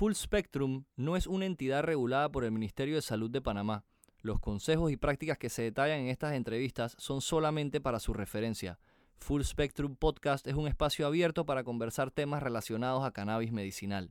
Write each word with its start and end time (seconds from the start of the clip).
Full 0.00 0.14
Spectrum 0.14 0.84
no 0.96 1.14
es 1.14 1.26
una 1.26 1.44
entidad 1.44 1.82
regulada 1.82 2.32
por 2.32 2.44
el 2.44 2.52
Ministerio 2.52 2.94
de 2.94 3.02
Salud 3.02 3.30
de 3.30 3.42
Panamá. 3.42 3.84
Los 4.22 4.40
consejos 4.40 4.90
y 4.90 4.96
prácticas 4.96 5.36
que 5.36 5.50
se 5.50 5.60
detallan 5.60 6.00
en 6.00 6.08
estas 6.08 6.32
entrevistas 6.32 6.96
son 6.96 7.20
solamente 7.20 7.82
para 7.82 8.00
su 8.00 8.14
referencia. 8.14 8.78
Full 9.18 9.42
Spectrum 9.42 9.96
Podcast 9.96 10.46
es 10.46 10.54
un 10.54 10.66
espacio 10.66 11.06
abierto 11.06 11.44
para 11.44 11.64
conversar 11.64 12.10
temas 12.10 12.42
relacionados 12.42 13.04
a 13.04 13.10
cannabis 13.10 13.52
medicinal. 13.52 14.10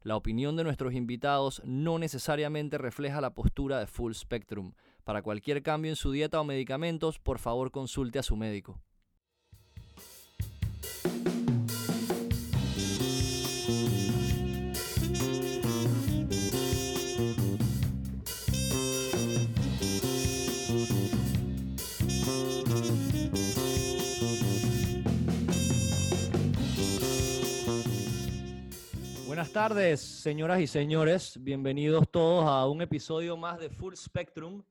La 0.00 0.16
opinión 0.16 0.56
de 0.56 0.64
nuestros 0.64 0.94
invitados 0.94 1.60
no 1.66 1.98
necesariamente 1.98 2.78
refleja 2.78 3.20
la 3.20 3.34
postura 3.34 3.78
de 3.78 3.86
Full 3.86 4.14
Spectrum. 4.14 4.72
Para 5.04 5.20
cualquier 5.20 5.62
cambio 5.62 5.90
en 5.90 5.96
su 5.96 6.12
dieta 6.12 6.40
o 6.40 6.44
medicamentos, 6.44 7.18
por 7.18 7.40
favor 7.40 7.70
consulte 7.70 8.18
a 8.18 8.22
su 8.22 8.36
médico. 8.36 8.80
Buenas 29.36 29.52
tardes, 29.52 30.00
señoras 30.00 30.60
y 30.60 30.66
señores. 30.66 31.38
Bienvenidos 31.38 32.10
todos 32.10 32.46
a 32.46 32.66
un 32.66 32.80
episodio 32.80 33.36
más 33.36 33.58
de 33.58 33.68
Full 33.68 33.92
Spectrum, 33.94 34.62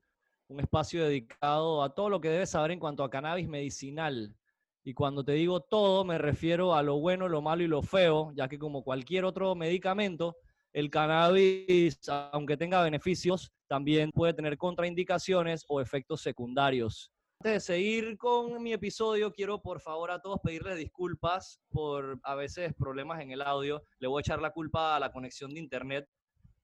un 0.48 0.58
espacio 0.58 1.04
dedicado 1.04 1.84
a 1.84 1.94
todo 1.94 2.10
lo 2.10 2.20
que 2.20 2.30
debes 2.30 2.50
saber 2.50 2.72
en 2.72 2.80
cuanto 2.80 3.04
a 3.04 3.08
cannabis 3.08 3.46
medicinal. 3.46 4.34
Y 4.82 4.92
cuando 4.92 5.22
te 5.22 5.34
digo 5.34 5.60
todo, 5.60 6.04
me 6.04 6.18
refiero 6.18 6.74
a 6.74 6.82
lo 6.82 6.98
bueno, 6.98 7.28
lo 7.28 7.42
malo 7.42 7.62
y 7.62 7.68
lo 7.68 7.80
feo, 7.80 8.32
ya 8.34 8.48
que 8.48 8.58
como 8.58 8.82
cualquier 8.82 9.24
otro 9.24 9.54
medicamento, 9.54 10.36
el 10.72 10.90
cannabis, 10.90 12.00
aunque 12.32 12.56
tenga 12.56 12.82
beneficios, 12.82 13.52
también 13.68 14.10
puede 14.10 14.34
tener 14.34 14.58
contraindicaciones 14.58 15.64
o 15.68 15.80
efectos 15.80 16.22
secundarios. 16.22 17.12
Antes 17.40 17.52
de 17.52 17.60
seguir 17.60 18.16
con 18.16 18.62
mi 18.62 18.72
episodio, 18.72 19.30
quiero 19.30 19.60
por 19.60 19.80
favor 19.80 20.10
a 20.10 20.20
todos 20.20 20.40
pedirles 20.42 20.78
disculpas 20.78 21.60
por 21.70 22.18
a 22.22 22.34
veces 22.34 22.72
problemas 22.74 23.20
en 23.20 23.30
el 23.30 23.42
audio. 23.42 23.82
Le 23.98 24.08
voy 24.08 24.20
a 24.20 24.22
echar 24.22 24.40
la 24.40 24.52
culpa 24.52 24.96
a 24.96 25.00
la 25.00 25.12
conexión 25.12 25.52
de 25.52 25.60
internet. 25.60 26.08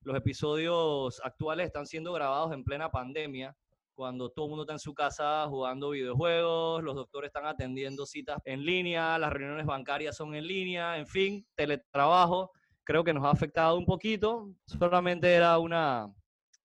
Los 0.01 0.17
episodios 0.17 1.21
actuales 1.23 1.67
están 1.67 1.87
siendo 1.87 2.13
grabados 2.15 2.53
en 2.53 2.65
plena 2.65 2.91
pandemia, 2.91 3.55
cuando 3.95 4.31
todo 4.31 4.47
el 4.47 4.49
mundo 4.49 4.63
está 4.63 4.73
en 4.73 4.79
su 4.79 4.95
casa 4.95 5.47
jugando 5.47 5.91
videojuegos, 5.91 6.83
los 6.83 6.95
doctores 6.95 7.29
están 7.29 7.47
atendiendo 7.47 8.07
citas 8.07 8.39
en 8.47 8.65
línea, 8.65 9.19
las 9.19 9.33
reuniones 9.33 9.67
bancarias 9.67 10.17
son 10.17 10.35
en 10.35 10.47
línea, 10.47 10.97
en 10.97 11.07
fin, 11.07 11.47
teletrabajo. 11.55 12.51
Creo 12.83 13.05
que 13.05 13.13
nos 13.13 13.25
ha 13.25 13.31
afectado 13.31 13.77
un 13.77 13.85
poquito. 13.85 14.51
Solamente 14.67 15.33
era 15.33 15.59
una, 15.59 16.13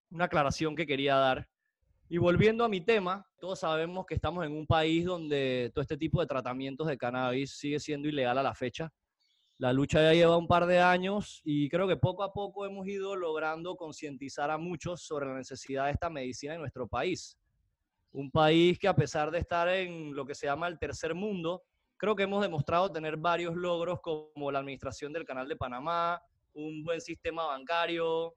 una 0.09 0.25
aclaración 0.25 0.75
que 0.75 0.87
quería 0.87 1.15
dar. 1.15 1.47
Y 2.09 2.19
volviendo 2.19 2.63
a 2.63 2.69
mi 2.69 2.79
tema, 2.79 3.27
todos 3.37 3.59
sabemos 3.59 4.05
que 4.05 4.15
estamos 4.15 4.45
en 4.45 4.53
un 4.53 4.65
país 4.65 5.03
donde 5.03 5.71
todo 5.73 5.81
este 5.81 5.97
tipo 5.97 6.21
de 6.21 6.27
tratamientos 6.27 6.87
de 6.87 6.97
cannabis 6.97 7.57
sigue 7.57 7.81
siendo 7.81 8.07
ilegal 8.07 8.37
a 8.37 8.43
la 8.43 8.55
fecha. 8.55 8.93
La 9.57 9.73
lucha 9.73 10.01
ya 10.01 10.13
lleva 10.13 10.37
un 10.37 10.47
par 10.47 10.67
de 10.67 10.79
años 10.79 11.41
y 11.43 11.67
creo 11.67 11.85
que 11.85 11.97
poco 11.97 12.23
a 12.23 12.31
poco 12.31 12.65
hemos 12.65 12.87
ido 12.87 13.17
logrando 13.17 13.75
concientizar 13.75 14.49
a 14.51 14.57
muchos 14.57 15.01
sobre 15.01 15.25
la 15.25 15.33
necesidad 15.35 15.85
de 15.85 15.91
esta 15.91 16.09
medicina 16.09 16.53
en 16.53 16.61
nuestro 16.61 16.87
país. 16.87 17.37
Un 18.13 18.31
país 18.31 18.79
que 18.79 18.87
a 18.87 18.95
pesar 18.95 19.29
de 19.29 19.39
estar 19.39 19.67
en 19.67 20.15
lo 20.15 20.25
que 20.25 20.33
se 20.35 20.45
llama 20.45 20.69
el 20.69 20.79
tercer 20.79 21.13
mundo, 21.13 21.63
creo 21.97 22.15
que 22.15 22.23
hemos 22.23 22.41
demostrado 22.41 22.89
tener 22.89 23.17
varios 23.17 23.53
logros 23.53 23.99
como 23.99 24.49
la 24.49 24.59
administración 24.59 25.11
del 25.11 25.25
Canal 25.25 25.49
de 25.49 25.57
Panamá, 25.57 26.21
un 26.53 26.85
buen 26.85 27.01
sistema 27.01 27.47
bancario, 27.47 28.33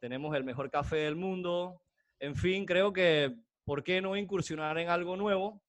tenemos 0.00 0.34
el 0.34 0.42
mejor 0.42 0.68
café 0.68 0.96
del 0.96 1.14
mundo, 1.14 1.80
en 2.20 2.34
fin, 2.34 2.66
creo 2.66 2.92
que, 2.92 3.34
¿por 3.64 3.82
qué 3.82 4.00
no 4.00 4.16
incursionar 4.16 4.78
en 4.78 4.88
algo 4.88 5.16
nuevo? 5.16 5.62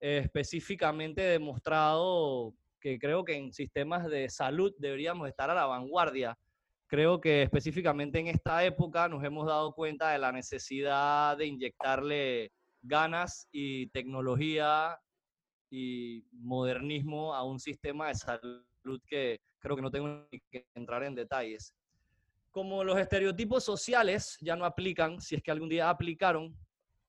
Eh, 0.00 0.18
específicamente 0.18 1.22
demostrado 1.22 2.54
que 2.80 2.98
creo 2.98 3.24
que 3.24 3.34
en 3.34 3.52
sistemas 3.52 4.06
de 4.06 4.28
salud 4.28 4.72
deberíamos 4.78 5.28
estar 5.28 5.50
a 5.50 5.54
la 5.54 5.66
vanguardia. 5.66 6.38
Creo 6.86 7.20
que 7.20 7.42
específicamente 7.42 8.18
en 8.20 8.28
esta 8.28 8.64
época 8.64 9.08
nos 9.08 9.24
hemos 9.24 9.46
dado 9.46 9.74
cuenta 9.74 10.10
de 10.10 10.18
la 10.18 10.32
necesidad 10.32 11.36
de 11.36 11.46
inyectarle 11.46 12.52
ganas 12.80 13.48
y 13.50 13.88
tecnología 13.88 14.98
y 15.70 16.24
modernismo 16.32 17.34
a 17.34 17.42
un 17.42 17.58
sistema 17.58 18.08
de 18.08 18.14
salud 18.14 19.02
que 19.06 19.40
creo 19.58 19.76
que 19.76 19.82
no 19.82 19.90
tengo 19.90 20.28
que 20.50 20.66
entrar 20.74 21.02
en 21.02 21.14
detalles 21.14 21.74
como 22.50 22.84
los 22.84 22.98
estereotipos 22.98 23.64
sociales 23.64 24.36
ya 24.40 24.56
no 24.56 24.64
aplican, 24.64 25.20
si 25.20 25.36
es 25.36 25.42
que 25.42 25.50
algún 25.50 25.68
día 25.68 25.90
aplicaron, 25.90 26.56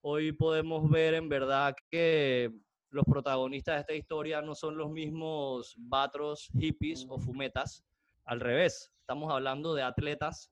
hoy 0.02 0.32
podemos 0.32 0.90
ver 0.90 1.14
en 1.14 1.30
verdad 1.30 1.76
que 1.90 2.52
los 2.90 3.06
protagonistas 3.06 3.76
de 3.76 3.82
esta 3.82 3.94
historia 3.94 4.42
no 4.42 4.56
son 4.56 4.78
los 4.78 4.90
mismos 4.90 5.76
batros, 5.78 6.50
hippies 6.58 7.06
o 7.10 7.20
fumetas. 7.20 7.84
Al 8.26 8.40
revés, 8.40 8.92
estamos 9.00 9.32
hablando 9.32 9.74
de 9.74 9.84
atletas, 9.84 10.52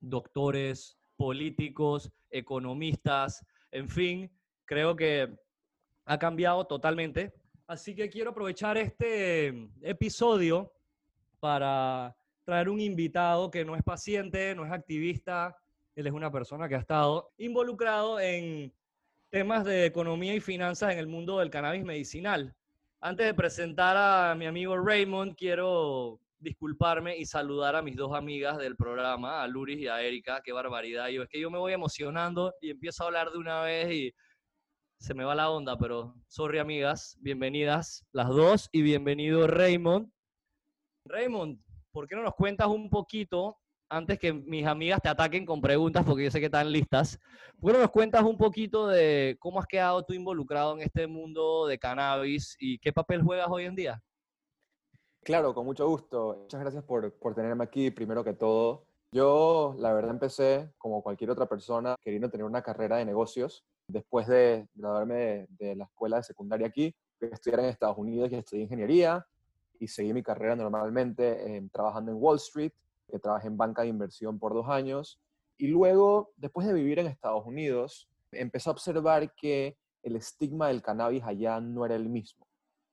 doctores, 0.00 0.98
políticos, 1.16 2.10
economistas, 2.30 3.44
en 3.70 3.88
fin, 3.88 4.30
creo 4.64 4.96
que 4.96 5.36
ha 6.04 6.18
cambiado 6.18 6.66
totalmente. 6.66 7.34
Así 7.66 7.94
que 7.94 8.08
quiero 8.08 8.30
aprovechar 8.30 8.78
este 8.78 9.68
episodio 9.82 10.72
para 11.38 12.16
traer 12.48 12.70
un 12.70 12.80
invitado 12.80 13.50
que 13.50 13.62
no 13.62 13.76
es 13.76 13.82
paciente, 13.82 14.54
no 14.54 14.64
es 14.64 14.72
activista, 14.72 15.54
él 15.94 16.06
es 16.06 16.14
una 16.14 16.32
persona 16.32 16.66
que 16.66 16.76
ha 16.76 16.78
estado 16.78 17.30
involucrado 17.36 18.18
en 18.20 18.72
temas 19.28 19.66
de 19.66 19.84
economía 19.84 20.34
y 20.34 20.40
finanzas 20.40 20.94
en 20.94 20.98
el 20.98 21.08
mundo 21.08 21.40
del 21.40 21.50
cannabis 21.50 21.84
medicinal. 21.84 22.56
Antes 23.02 23.26
de 23.26 23.34
presentar 23.34 23.98
a 23.98 24.34
mi 24.34 24.46
amigo 24.46 24.78
Raymond, 24.78 25.36
quiero 25.36 26.22
disculparme 26.38 27.18
y 27.18 27.26
saludar 27.26 27.76
a 27.76 27.82
mis 27.82 27.96
dos 27.96 28.14
amigas 28.14 28.56
del 28.56 28.76
programa, 28.76 29.42
a 29.42 29.46
Luris 29.46 29.80
y 29.80 29.88
a 29.88 30.00
Erika. 30.00 30.40
Qué 30.42 30.52
barbaridad. 30.52 31.08
Yo 31.08 31.24
es 31.24 31.28
que 31.28 31.40
yo 31.40 31.50
me 31.50 31.58
voy 31.58 31.74
emocionando 31.74 32.54
y 32.62 32.70
empiezo 32.70 33.02
a 33.02 33.06
hablar 33.08 33.30
de 33.30 33.36
una 33.36 33.60
vez 33.60 33.92
y 33.92 34.14
se 34.96 35.12
me 35.12 35.24
va 35.24 35.34
la 35.34 35.50
onda, 35.50 35.76
pero 35.76 36.14
sorry 36.28 36.60
amigas, 36.60 37.18
bienvenidas 37.20 38.06
las 38.12 38.28
dos 38.30 38.70
y 38.72 38.80
bienvenido 38.80 39.46
Raymond. 39.46 40.10
Raymond, 41.04 41.60
¿por 41.92 42.06
qué 42.06 42.16
no 42.16 42.22
nos 42.22 42.34
cuentas 42.34 42.66
un 42.68 42.88
poquito, 42.90 43.56
antes 43.88 44.18
que 44.18 44.32
mis 44.32 44.66
amigas 44.66 45.00
te 45.00 45.08
ataquen 45.08 45.46
con 45.46 45.60
preguntas, 45.60 46.04
porque 46.04 46.24
yo 46.24 46.30
sé 46.30 46.40
que 46.40 46.46
están 46.46 46.70
listas, 46.70 47.18
¿por 47.60 47.70
qué 47.70 47.78
no 47.78 47.82
nos 47.82 47.90
cuentas 47.90 48.22
un 48.22 48.36
poquito 48.36 48.88
de 48.88 49.36
cómo 49.38 49.60
has 49.60 49.66
quedado 49.66 50.04
tú 50.04 50.12
involucrado 50.12 50.74
en 50.74 50.82
este 50.82 51.06
mundo 51.06 51.66
de 51.66 51.78
cannabis 51.78 52.56
y 52.58 52.78
qué 52.78 52.92
papel 52.92 53.22
juegas 53.22 53.48
hoy 53.50 53.64
en 53.64 53.74
día? 53.74 54.02
Claro, 55.24 55.52
con 55.52 55.66
mucho 55.66 55.86
gusto. 55.86 56.38
Muchas 56.42 56.60
gracias 56.60 56.84
por, 56.84 57.12
por 57.18 57.34
tenerme 57.34 57.64
aquí, 57.64 57.90
primero 57.90 58.24
que 58.24 58.34
todo. 58.34 58.86
Yo, 59.12 59.74
la 59.78 59.92
verdad, 59.92 60.12
empecé 60.12 60.70
como 60.78 61.02
cualquier 61.02 61.30
otra 61.30 61.46
persona 61.46 61.96
queriendo 62.02 62.30
tener 62.30 62.44
una 62.44 62.62
carrera 62.62 62.96
de 62.96 63.04
negocios. 63.04 63.64
Después 63.88 64.26
de 64.26 64.68
graduarme 64.74 65.14
de, 65.14 65.46
de 65.58 65.76
la 65.76 65.84
escuela 65.84 66.18
de 66.18 66.22
secundaria 66.22 66.66
aquí, 66.66 66.94
estudiar 67.20 67.60
en 67.60 67.66
Estados 67.66 67.98
Unidos 67.98 68.30
y 68.30 68.36
estudié 68.36 68.62
ingeniería 68.62 69.26
y 69.78 69.88
seguí 69.88 70.12
mi 70.12 70.22
carrera 70.22 70.56
normalmente 70.56 71.56
eh, 71.56 71.68
trabajando 71.72 72.10
en 72.12 72.18
Wall 72.20 72.36
Street, 72.36 72.72
que 73.08 73.18
trabajé 73.18 73.48
en 73.48 73.56
banca 73.56 73.82
de 73.82 73.88
inversión 73.88 74.38
por 74.38 74.54
dos 74.54 74.68
años. 74.68 75.20
Y 75.56 75.68
luego, 75.68 76.32
después 76.36 76.66
de 76.66 76.72
vivir 76.72 76.98
en 76.98 77.06
Estados 77.06 77.44
Unidos, 77.46 78.08
empecé 78.32 78.68
a 78.68 78.72
observar 78.72 79.34
que 79.34 79.76
el 80.02 80.16
estigma 80.16 80.68
del 80.68 80.82
cannabis 80.82 81.24
allá 81.24 81.60
no 81.60 81.84
era 81.84 81.96
el 81.96 82.08
mismo, 82.08 82.46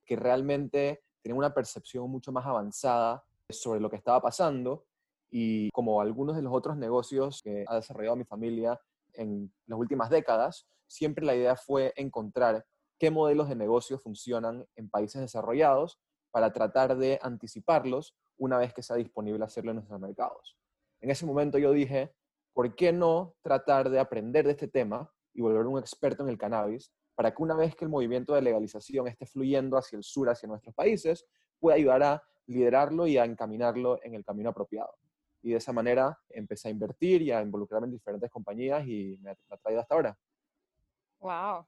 que 0.06 0.16
realmente 0.16 1.04
tenía 1.22 1.38
una 1.38 1.54
percepción 1.54 2.10
mucho 2.10 2.32
más 2.32 2.46
avanzada 2.46 3.24
sobre 3.50 3.80
lo 3.80 3.90
que 3.90 3.98
estaba 3.98 4.22
pasando 4.22 4.86
y 5.30 5.70
como 5.72 6.02
algunos 6.02 6.36
de 6.36 6.42
los 6.42 6.54
otros 6.54 6.78
negocios 6.78 7.42
que 7.44 7.66
ha 7.68 7.76
desarrollado 7.76 8.16
mi 8.16 8.26
familia 8.26 8.80
en 9.14 9.52
las 9.68 9.80
últimas 9.80 10.10
décadas, 10.10 10.68
siempre 10.88 11.26
la 11.26 11.36
idea 11.36 11.56
fue 11.56 11.94
encontrar 11.96 12.66
qué 12.98 13.12
modelos 13.12 13.50
de 13.50 13.56
negocio 13.56 14.00
funcionan 14.00 14.66
en 14.76 14.90
países 14.90 15.22
desarrollados 15.22 16.00
para 16.36 16.52
tratar 16.52 16.98
de 16.98 17.18
anticiparlos 17.22 18.14
una 18.38 18.58
vez 18.58 18.74
que 18.74 18.84
sea 18.84 18.98
disponible 18.98 19.46
hacerlo 19.46 19.72
en 19.72 19.78
nuestros 19.78 20.02
mercados. 20.02 20.58
En 21.00 21.10
ese 21.10 21.26
momento 21.26 21.58
yo 21.58 21.72
dije, 21.72 22.14
¿por 22.52 22.76
qué 22.76 22.92
no 22.92 23.38
tratar 23.42 23.90
de 23.90 24.00
aprender 24.00 24.44
de 24.44 24.52
este 24.52 24.68
tema 24.68 25.10
y 25.34 25.40
volver 25.42 25.66
un 25.66 25.80
experto 25.80 26.24
en 26.24 26.30
el 26.30 26.38
cannabis 26.38 26.92
para 27.16 27.34
que 27.34 27.42
una 27.42 27.56
vez 27.56 27.74
que 27.74 27.86
el 27.86 27.90
movimiento 27.90 28.34
de 28.34 28.42
legalización 28.42 29.08
esté 29.08 29.26
fluyendo 29.26 29.78
hacia 29.78 29.96
el 29.96 30.04
sur, 30.04 30.30
hacia 30.30 30.50
nuestros 30.50 30.76
países, 30.76 31.26
pueda 31.58 31.78
ayudar 31.78 32.04
a 32.04 32.24
liderarlo 32.48 33.08
y 33.08 33.18
a 33.18 33.24
encaminarlo 33.24 34.04
en 34.04 34.16
el 34.16 34.26
camino 34.26 34.50
apropiado? 34.50 34.94
Y 35.42 35.52
de 35.52 35.58
esa 35.60 35.72
manera 35.72 36.20
empecé 36.28 36.68
a 36.68 36.72
invertir 36.72 37.22
y 37.22 37.32
a 37.32 37.42
involucrarme 37.42 37.88
en 37.88 37.94
diferentes 37.94 38.30
compañías 38.30 38.86
y 38.86 39.18
me 39.22 39.30
ha 39.30 39.58
traído 39.64 39.80
hasta 39.80 39.96
ahora. 39.96 40.18
Wow, 41.22 41.66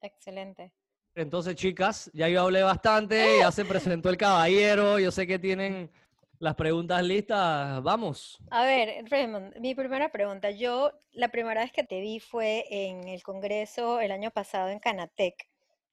excelente. 0.00 0.72
Entonces, 1.18 1.56
chicas, 1.56 2.08
ya 2.14 2.28
yo 2.28 2.42
hablé 2.42 2.62
bastante, 2.62 3.38
ya 3.40 3.50
se 3.50 3.64
presentó 3.64 4.08
el 4.08 4.16
caballero, 4.16 5.00
yo 5.00 5.10
sé 5.10 5.26
que 5.26 5.36
tienen 5.36 5.90
las 6.38 6.54
preguntas 6.54 7.02
listas, 7.02 7.82
vamos. 7.82 8.38
A 8.50 8.62
ver, 8.62 9.04
Raymond, 9.10 9.56
mi 9.58 9.74
primera 9.74 10.12
pregunta. 10.12 10.52
Yo 10.52 10.92
la 11.10 11.28
primera 11.28 11.62
vez 11.62 11.72
que 11.72 11.82
te 11.82 12.00
vi 12.00 12.20
fue 12.20 12.66
en 12.70 13.08
el 13.08 13.24
Congreso 13.24 13.98
el 13.98 14.12
año 14.12 14.30
pasado 14.30 14.68
en 14.68 14.78
Canatec, 14.78 15.34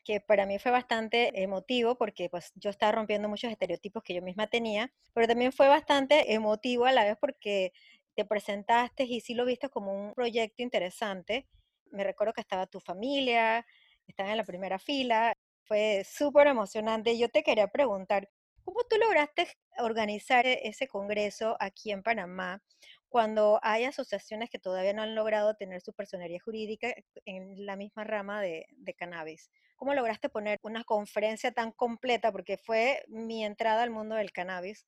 que 0.04 0.22
para 0.22 0.46
mí 0.46 0.60
fue 0.60 0.72
bastante 0.72 1.42
emotivo 1.42 1.98
porque 1.98 2.30
pues 2.30 2.52
yo 2.54 2.70
estaba 2.70 2.92
rompiendo 2.92 3.28
muchos 3.28 3.52
estereotipos 3.52 4.04
que 4.04 4.14
yo 4.14 4.22
misma 4.22 4.46
tenía, 4.46 4.94
pero 5.16 5.28
también 5.28 5.52
fue 5.52 5.68
bastante 5.68 6.34
emotivo 6.34 6.86
a 6.86 6.92
la 6.92 7.04
vez 7.04 7.18
porque 7.20 7.74
te 8.14 8.26
presentaste 8.26 9.06
y 9.06 9.22
sí 9.22 9.34
lo 9.34 9.44
viste 9.44 9.70
como 9.70 9.92
un 9.92 10.14
proyecto 10.14 10.62
interesante. 10.62 11.48
Me 11.92 12.04
recuerdo 12.04 12.34
que 12.34 12.42
estaba 12.42 12.68
tu 12.68 12.80
familia, 12.80 13.66
estaba 14.08 14.32
en 14.32 14.38
la 14.38 14.44
primera 14.44 14.80
fila, 14.80 15.34
fue 15.64 16.04
súper 16.06 16.48
emocionante. 16.48 17.18
Yo 17.18 17.30
te 17.30 17.44
quería 17.44 17.68
preguntar, 17.68 18.30
¿Cómo 18.66 18.80
tú 18.90 18.98
lograste 18.98 19.48
organizar 19.78 20.48
e-, 20.48 20.68
ese 20.68 20.88
congreso 20.88 21.56
aquí 21.60 21.92
en 21.92 22.02
Panamá 22.02 22.64
cuando 23.10 23.60
hay 23.62 23.86
asociaciones 23.86 24.50
que 24.50 24.60
todavía 24.60 24.92
no 24.92 25.04
han 25.04 25.14
logrado 25.14 25.56
tener 25.56 25.82
su 25.82 25.94
personería 25.94 26.40
jurídica 26.44 26.94
en 27.26 27.66
la 27.66 27.76
misma 27.76 28.04
rama 28.04 28.42
de, 28.42 28.66
cannabis? 28.98 29.52
¿Cómo 29.76 29.94
lograste 29.94 30.30
poner 30.30 30.58
una 30.64 30.84
conferencia 30.84 31.52
tan 31.52 31.72
completa? 31.74 32.32
Porque 32.32 32.58
fue 32.58 33.04
mi 33.08 33.46
entrada 33.46 33.84
al 33.84 33.92
mundo 33.92 34.16
del 34.16 34.32
cannabis. 34.32 34.88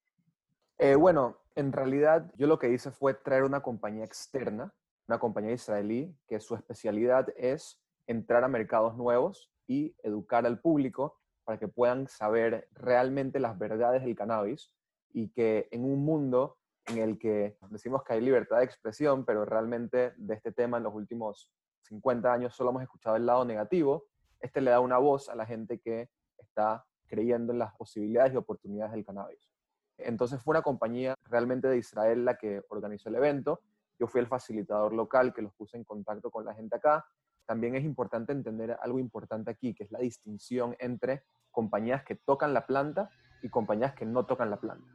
Eh, 0.80 0.96
bueno, 0.96 1.40
en 1.56 1.72
realidad 1.72 2.32
yo 2.36 2.48
lo 2.48 2.58
que 2.58 2.70
hice 2.70 2.90
fue 2.92 3.14
traer 3.14 3.44
una 3.44 3.62
compañía 3.62 4.06
externa, 4.06 4.74
una 5.08 5.20
compañía 5.20 5.54
israelí, 5.54 6.18
que 6.28 6.40
su 6.40 6.56
especialidad 6.56 7.28
es 7.38 7.80
entrar 8.08 8.44
a 8.44 8.48
mercados 8.48 8.96
nuevos 8.96 9.52
y 9.68 9.96
educar 10.04 10.46
al 10.46 10.60
público 10.60 11.20
para 11.44 11.60
que 11.60 11.68
puedan 11.68 12.08
saber 12.08 12.68
realmente 12.74 13.40
las 13.40 13.58
verdades 13.58 14.04
del 14.04 14.16
cannabis 14.16 14.74
y 15.14 15.30
que 15.30 15.68
en 15.72 15.84
un 15.84 16.04
mundo 16.04 16.58
en 16.88 16.98
el 17.00 17.20
que 17.20 17.58
decimos 17.70 18.04
que 18.04 18.14
hay 18.14 18.22
libertad 18.22 18.58
de 18.58 18.64
expresión, 18.64 19.26
pero 19.26 19.46
realmente 19.46 20.14
de 20.18 20.34
este 20.34 20.52
tema 20.52 20.78
en 20.78 20.84
los 20.84 20.94
últimos 20.94 21.52
50 21.82 22.32
años 22.32 22.56
solo 22.56 22.72
hemos 22.72 22.84
escuchado 22.84 23.16
el 23.16 23.26
lado 23.26 23.46
negativo, 23.46 24.06
este 24.40 24.62
le 24.62 24.72
da 24.72 24.80
una 24.80 24.98
voz 24.98 25.30
a 25.30 25.36
la 25.36 25.46
gente 25.46 25.80
que 25.80 26.10
está 26.38 26.86
creyendo 27.08 27.54
en 27.54 27.60
las 27.60 27.74
posibilidades 27.76 28.34
y 28.34 28.38
oportunidades 28.38 28.94
del 28.94 29.06
cannabis. 29.06 29.50
Entonces 29.98 30.42
fue 30.42 30.52
una 30.52 30.62
compañía 30.62 31.16
realmente 31.26 31.68
de 31.68 31.78
Israel 31.78 32.26
la 32.26 32.38
que 32.38 32.62
organizó 32.70 33.10
el 33.10 33.16
evento. 33.16 33.62
Yo 34.00 34.08
fui 34.08 34.22
el 34.22 34.28
facilitador 34.28 34.94
local 34.94 35.34
que 35.34 35.42
los 35.42 35.54
puse 35.54 35.78
en 35.78 35.84
contacto 35.84 36.30
con 36.30 36.46
la 36.46 36.54
gente 36.54 36.76
acá. 36.76 37.06
También 37.48 37.76
es 37.76 37.84
importante 37.84 38.34
entender 38.34 38.78
algo 38.82 39.00
importante 39.00 39.50
aquí, 39.50 39.74
que 39.74 39.86
es 39.86 39.92
la 39.92 40.00
distinción 40.00 40.76
entre 40.80 41.24
compañías 41.50 42.04
que 42.04 42.16
tocan 42.16 42.54
la 42.54 42.68
planta 42.68 43.10
y 43.42 43.50
compañías 43.50 43.96
que 43.96 44.06
no 44.06 44.26
tocan 44.26 44.50
la 44.50 44.60
planta. 44.60 44.92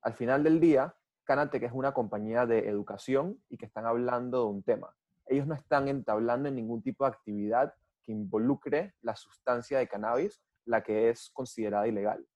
Al 0.00 0.14
final 0.14 0.42
del 0.42 0.60
día, 0.60 0.94
Canatec 1.24 1.62
es 1.62 1.72
una 1.72 1.92
compañía 1.92 2.46
de 2.46 2.68
educación 2.68 3.38
y 3.50 3.58
que 3.58 3.66
están 3.66 3.84
hablando 3.86 4.44
de 4.44 4.50
un 4.50 4.62
tema. 4.62 4.96
Ellos 5.26 5.46
no 5.46 5.54
están 5.54 5.88
entablando 5.88 6.48
en 6.48 6.56
ningún 6.56 6.82
tipo 6.82 7.04
de 7.04 7.10
actividad 7.10 7.74
que 8.02 8.12
involucre 8.12 8.94
la 9.02 9.14
sustancia 9.14 9.78
de 9.78 9.86
cannabis, 9.86 10.42
la 10.64 10.82
que 10.82 11.10
es 11.10 11.30
considerada 11.34 11.86
ilegal. 11.86 12.26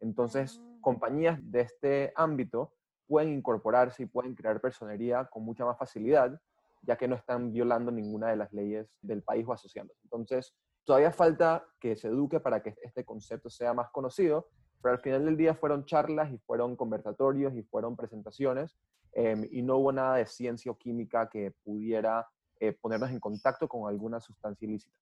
Entonces, 0.00 0.58
mm. 0.58 0.80
compañías 0.80 1.38
de 1.42 1.60
este 1.60 2.12
ámbito 2.16 2.74
pueden 3.06 3.32
incorporarse 3.32 4.02
y 4.02 4.06
pueden 4.06 4.34
crear 4.34 4.60
personería 4.60 5.26
con 5.26 5.44
mucha 5.44 5.64
más 5.64 5.78
facilidad, 5.78 6.40
ya 6.82 6.96
que 6.96 7.08
no 7.08 7.16
están 7.16 7.52
violando 7.52 7.90
ninguna 7.90 8.28
de 8.28 8.36
las 8.36 8.52
leyes 8.52 8.88
del 9.00 9.22
país 9.22 9.46
o 9.48 9.52
asociándose. 9.52 10.00
Entonces, 10.04 10.54
Todavía 10.84 11.12
falta 11.12 11.64
que 11.78 11.94
se 11.94 12.08
eduque 12.08 12.40
para 12.40 12.62
que 12.62 12.74
este 12.82 13.04
concepto 13.04 13.48
sea 13.48 13.72
más 13.72 13.90
conocido, 13.90 14.48
pero 14.82 14.94
al 14.94 15.00
final 15.00 15.24
del 15.24 15.36
día 15.36 15.54
fueron 15.54 15.84
charlas 15.84 16.32
y 16.32 16.38
fueron 16.38 16.74
conversatorios 16.74 17.54
y 17.54 17.62
fueron 17.62 17.96
presentaciones 17.96 18.76
em, 19.12 19.46
y 19.52 19.62
no 19.62 19.76
hubo 19.76 19.92
nada 19.92 20.16
de 20.16 20.26
ciencia 20.26 20.72
o 20.72 20.76
química 20.76 21.28
que 21.28 21.52
pudiera 21.62 22.26
eh, 22.58 22.72
ponernos 22.72 23.10
en 23.10 23.20
contacto 23.20 23.68
con 23.68 23.88
alguna 23.88 24.18
sustancia 24.20 24.66
ilícita. 24.66 24.96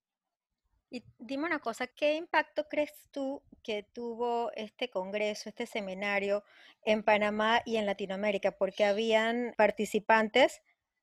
Y 0.91 1.05
dime 1.19 1.47
una 1.47 1.61
cosa, 1.61 1.87
¿qué 1.87 2.17
impacto 2.17 2.67
crees 2.69 2.93
tú 3.11 3.43
que 3.63 3.85
tuvo 3.95 4.51
este 4.53 4.91
congreso, 4.91 5.49
este 5.49 5.65
seminario 5.65 6.43
en 6.83 7.05
Panamá 7.05 7.63
y 7.65 7.77
en 7.77 7.87
Latinoamérica? 7.87 8.51
Porque 8.51 8.85
habían 8.85 9.55
participantes 9.57 10.61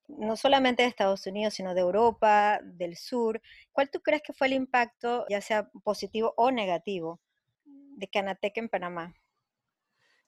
no 0.07 0.35
solamente 0.35 0.83
de 0.83 0.89
Estados 0.89 1.25
Unidos, 1.27 1.53
sino 1.53 1.73
de 1.73 1.81
Europa, 1.81 2.59
del 2.63 2.95
sur. 2.95 3.41
¿Cuál 3.71 3.89
tú 3.89 4.01
crees 4.01 4.21
que 4.21 4.33
fue 4.33 4.47
el 4.47 4.53
impacto, 4.53 5.25
ya 5.29 5.41
sea 5.41 5.69
positivo 5.83 6.33
o 6.37 6.51
negativo, 6.51 7.19
de 7.65 8.07
Canatec 8.07 8.57
en 8.57 8.69
Panamá? 8.69 9.13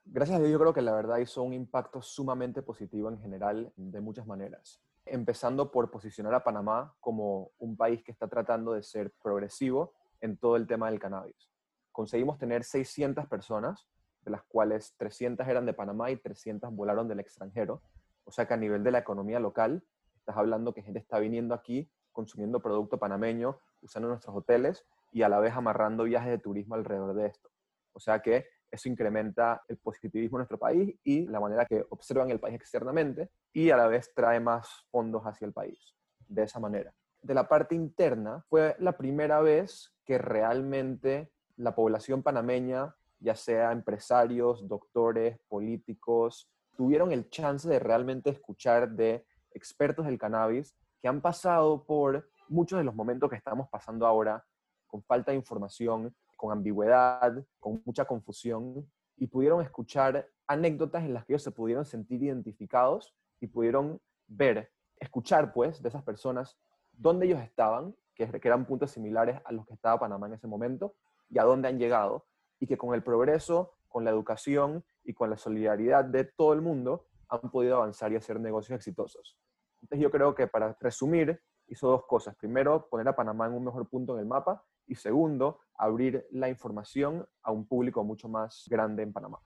Gracias 0.05 0.37
a 0.37 0.39
Dios, 0.39 0.51
yo 0.51 0.59
creo 0.59 0.73
que 0.73 0.81
la 0.81 0.93
verdad 0.93 1.19
hizo 1.19 1.43
un 1.43 1.53
impacto 1.53 2.01
sumamente 2.01 2.61
positivo 2.61 3.09
en 3.09 3.19
general 3.19 3.71
de 3.75 4.01
muchas 4.01 4.25
maneras. 4.25 4.81
Empezando 5.05 5.71
por 5.71 5.91
posicionar 5.91 6.33
a 6.33 6.43
Panamá 6.43 6.95
como 6.99 7.51
un 7.59 7.77
país 7.77 8.03
que 8.03 8.11
está 8.11 8.27
tratando 8.27 8.73
de 8.73 8.83
ser 8.83 9.11
progresivo 9.21 9.93
en 10.19 10.37
todo 10.37 10.55
el 10.55 10.67
tema 10.67 10.89
del 10.89 10.99
cannabis. 10.99 11.51
Conseguimos 11.91 12.37
tener 12.37 12.63
600 12.63 13.27
personas, 13.27 13.87
de 14.21 14.31
las 14.31 14.43
cuales 14.43 14.95
300 14.97 15.47
eran 15.47 15.65
de 15.65 15.73
Panamá 15.73 16.11
y 16.11 16.17
300 16.17 16.73
volaron 16.73 17.07
del 17.07 17.19
extranjero 17.19 17.81
o 18.29 18.31
sea 18.31 18.47
que 18.47 18.53
a 18.53 18.57
nivel 18.57 18.83
de 18.83 18.91
la 18.91 18.99
economía 18.99 19.39
local, 19.39 19.83
estás 20.15 20.37
hablando 20.37 20.71
que 20.71 20.83
gente 20.83 20.99
está 20.99 21.17
viniendo 21.17 21.55
aquí, 21.55 21.91
consumiendo 22.11 22.61
producto 22.61 22.99
panameño, 22.99 23.57
usando 23.81 24.07
nuestros 24.07 24.35
hoteles 24.35 24.85
y 25.11 25.23
a 25.23 25.29
la 25.29 25.39
vez 25.39 25.55
amarrando 25.55 26.03
viajes 26.03 26.29
de 26.29 26.37
turismo 26.37 26.75
alrededor 26.75 27.15
de 27.15 27.25
esto. 27.25 27.49
O 27.91 27.99
sea 27.99 28.19
que 28.19 28.45
eso 28.69 28.87
incrementa 28.87 29.63
el 29.67 29.77
positivismo 29.77 30.37
en 30.37 30.41
nuestro 30.41 30.59
país 30.59 30.95
y 31.03 31.25
la 31.25 31.39
manera 31.39 31.65
que 31.65 31.83
observan 31.89 32.29
el 32.29 32.39
país 32.39 32.53
externamente 32.53 33.31
y 33.51 33.71
a 33.71 33.77
la 33.77 33.87
vez 33.87 34.13
trae 34.13 34.39
más 34.39 34.85
fondos 34.91 35.23
hacia 35.23 35.47
el 35.47 35.53
país. 35.53 35.95
De 36.27 36.43
esa 36.43 36.59
manera. 36.59 36.93
De 37.23 37.33
la 37.33 37.47
parte 37.47 37.73
interna, 37.73 38.45
fue 38.47 38.75
la 38.77 38.95
primera 38.95 39.41
vez 39.41 39.91
que 40.05 40.19
realmente 40.19 41.31
la 41.55 41.73
población 41.73 42.21
panameña, 42.21 42.95
ya 43.19 43.33
sea 43.33 43.71
empresarios, 43.71 44.67
doctores, 44.67 45.39
políticos, 45.47 46.47
tuvieron 46.75 47.11
el 47.11 47.29
chance 47.29 47.67
de 47.67 47.79
realmente 47.79 48.29
escuchar 48.29 48.89
de 48.91 49.25
expertos 49.51 50.05
del 50.05 50.17
cannabis 50.17 50.75
que 51.01 51.07
han 51.07 51.21
pasado 51.21 51.83
por 51.85 52.29
muchos 52.47 52.77
de 52.79 52.83
los 52.83 52.95
momentos 52.95 53.29
que 53.29 53.35
estamos 53.35 53.69
pasando 53.69 54.05
ahora, 54.05 54.43
con 54.87 55.03
falta 55.03 55.31
de 55.31 55.37
información, 55.37 56.15
con 56.35 56.51
ambigüedad, 56.51 57.45
con 57.59 57.81
mucha 57.85 58.05
confusión, 58.05 58.89
y 59.17 59.27
pudieron 59.27 59.61
escuchar 59.61 60.27
anécdotas 60.47 61.03
en 61.03 61.13
las 61.13 61.25
que 61.25 61.33
ellos 61.33 61.43
se 61.43 61.51
pudieron 61.51 61.85
sentir 61.85 62.23
identificados 62.23 63.13
y 63.39 63.47
pudieron 63.47 64.01
ver, 64.27 64.71
escuchar 64.97 65.53
pues 65.53 65.81
de 65.81 65.89
esas 65.89 66.03
personas 66.03 66.57
dónde 66.93 67.25
ellos 67.25 67.41
estaban, 67.41 67.95
que, 68.15 68.29
eran 68.43 68.65
puntos 68.65 68.91
similares 68.91 69.39
a 69.45 69.51
los 69.51 69.65
que 69.65 69.73
estaba 69.73 69.99
Panamá 69.99 70.27
en 70.27 70.33
ese 70.33 70.47
momento, 70.47 70.95
y 71.29 71.39
a 71.39 71.43
dónde 71.43 71.67
han 71.67 71.77
llegado, 71.77 72.25
y 72.59 72.67
que 72.67 72.77
con 72.77 72.93
el 72.93 73.03
progreso, 73.03 73.73
con 73.89 74.05
la 74.05 74.11
educación 74.11 74.85
y 75.03 75.13
con 75.13 75.29
la 75.29 75.37
solidaridad 75.37 76.05
de 76.05 76.23
todo 76.23 76.53
el 76.53 76.61
mundo 76.61 77.07
han 77.27 77.51
podido 77.51 77.77
avanzar 77.77 78.11
y 78.11 78.15
hacer 78.15 78.39
negocios 78.39 78.77
exitosos. 78.77 79.37
Entonces 79.81 80.03
yo 80.03 80.11
creo 80.11 80.35
que 80.35 80.47
para 80.47 80.77
resumir, 80.79 81.41
hizo 81.67 81.87
dos 81.87 82.05
cosas. 82.05 82.35
Primero, 82.35 82.87
poner 82.89 83.07
a 83.07 83.15
Panamá 83.15 83.47
en 83.47 83.53
un 83.53 83.65
mejor 83.65 83.87
punto 83.87 84.13
en 84.13 84.21
el 84.21 84.25
mapa 84.25 84.63
y 84.87 84.95
segundo, 84.95 85.59
abrir 85.75 86.25
la 86.31 86.49
información 86.49 87.27
a 87.43 87.51
un 87.51 87.67
público 87.67 88.03
mucho 88.03 88.27
más 88.27 88.65
grande 88.67 89.03
en 89.03 89.13
Panamá. 89.13 89.39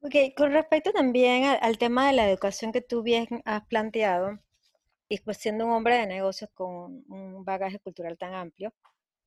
Ok, 0.00 0.14
con 0.36 0.52
respecto 0.52 0.92
también 0.92 1.58
al, 1.60 1.78
tema 1.78 2.06
de 2.06 2.14
la 2.14 2.28
educación 2.28 2.72
que 2.72 2.80
tú 2.80 3.02
bien 3.02 3.26
has 3.44 3.66
planteado, 3.66 4.38
y 5.08 5.20
pues 5.20 5.36
siendo 5.36 5.66
un 5.66 5.72
hombre 5.72 5.96
de 5.96 6.06
negocios 6.06 6.50
con 6.54 7.04
un 7.08 7.44
bagaje 7.44 7.78
cultural 7.78 8.16
tan 8.16 8.34
amplio, 8.34 8.72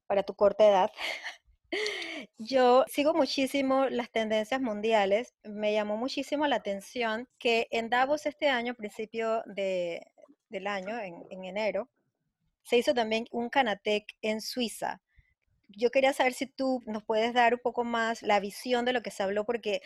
para 0.08 0.24
tu 0.24 0.34
corta 0.34 0.68
edad, 0.68 0.92
Yo 2.38 2.86
sigo 2.88 3.14
muchísimo 3.14 3.86
las 3.90 4.12
tendencias 4.12 4.62
mundiales. 4.62 5.34
Me 5.44 5.74
llamó 5.74 5.98
muchísimo 5.98 6.48
la 6.48 6.58
atención 6.58 7.28
que 7.38 7.68
en 7.72 7.90
Davos 7.90 8.26
este 8.26 8.50
año, 8.50 8.76
principio 8.76 9.44
de, 9.46 10.12
del 10.50 10.68
año, 10.68 11.00
en, 11.00 11.26
en 11.30 11.46
enero, 11.46 11.90
se 12.64 12.78
hizo 12.78 12.94
también 12.94 13.26
un 13.32 13.50
Canatec 13.50 14.06
en 14.22 14.42
Suiza. 14.42 15.02
Yo 15.68 15.92
quería 15.92 16.14
saber 16.14 16.34
si 16.34 16.48
tú 16.48 16.82
nos 16.88 17.04
puedes 17.04 17.34
dar 17.34 17.54
un 17.54 17.60
poco 17.60 17.84
más 17.84 18.24
la 18.24 18.40
visión 18.40 18.86
de 18.86 18.94
lo 18.94 19.02
que 19.02 19.12
se 19.12 19.24
habló, 19.24 19.46
porque 19.46 19.82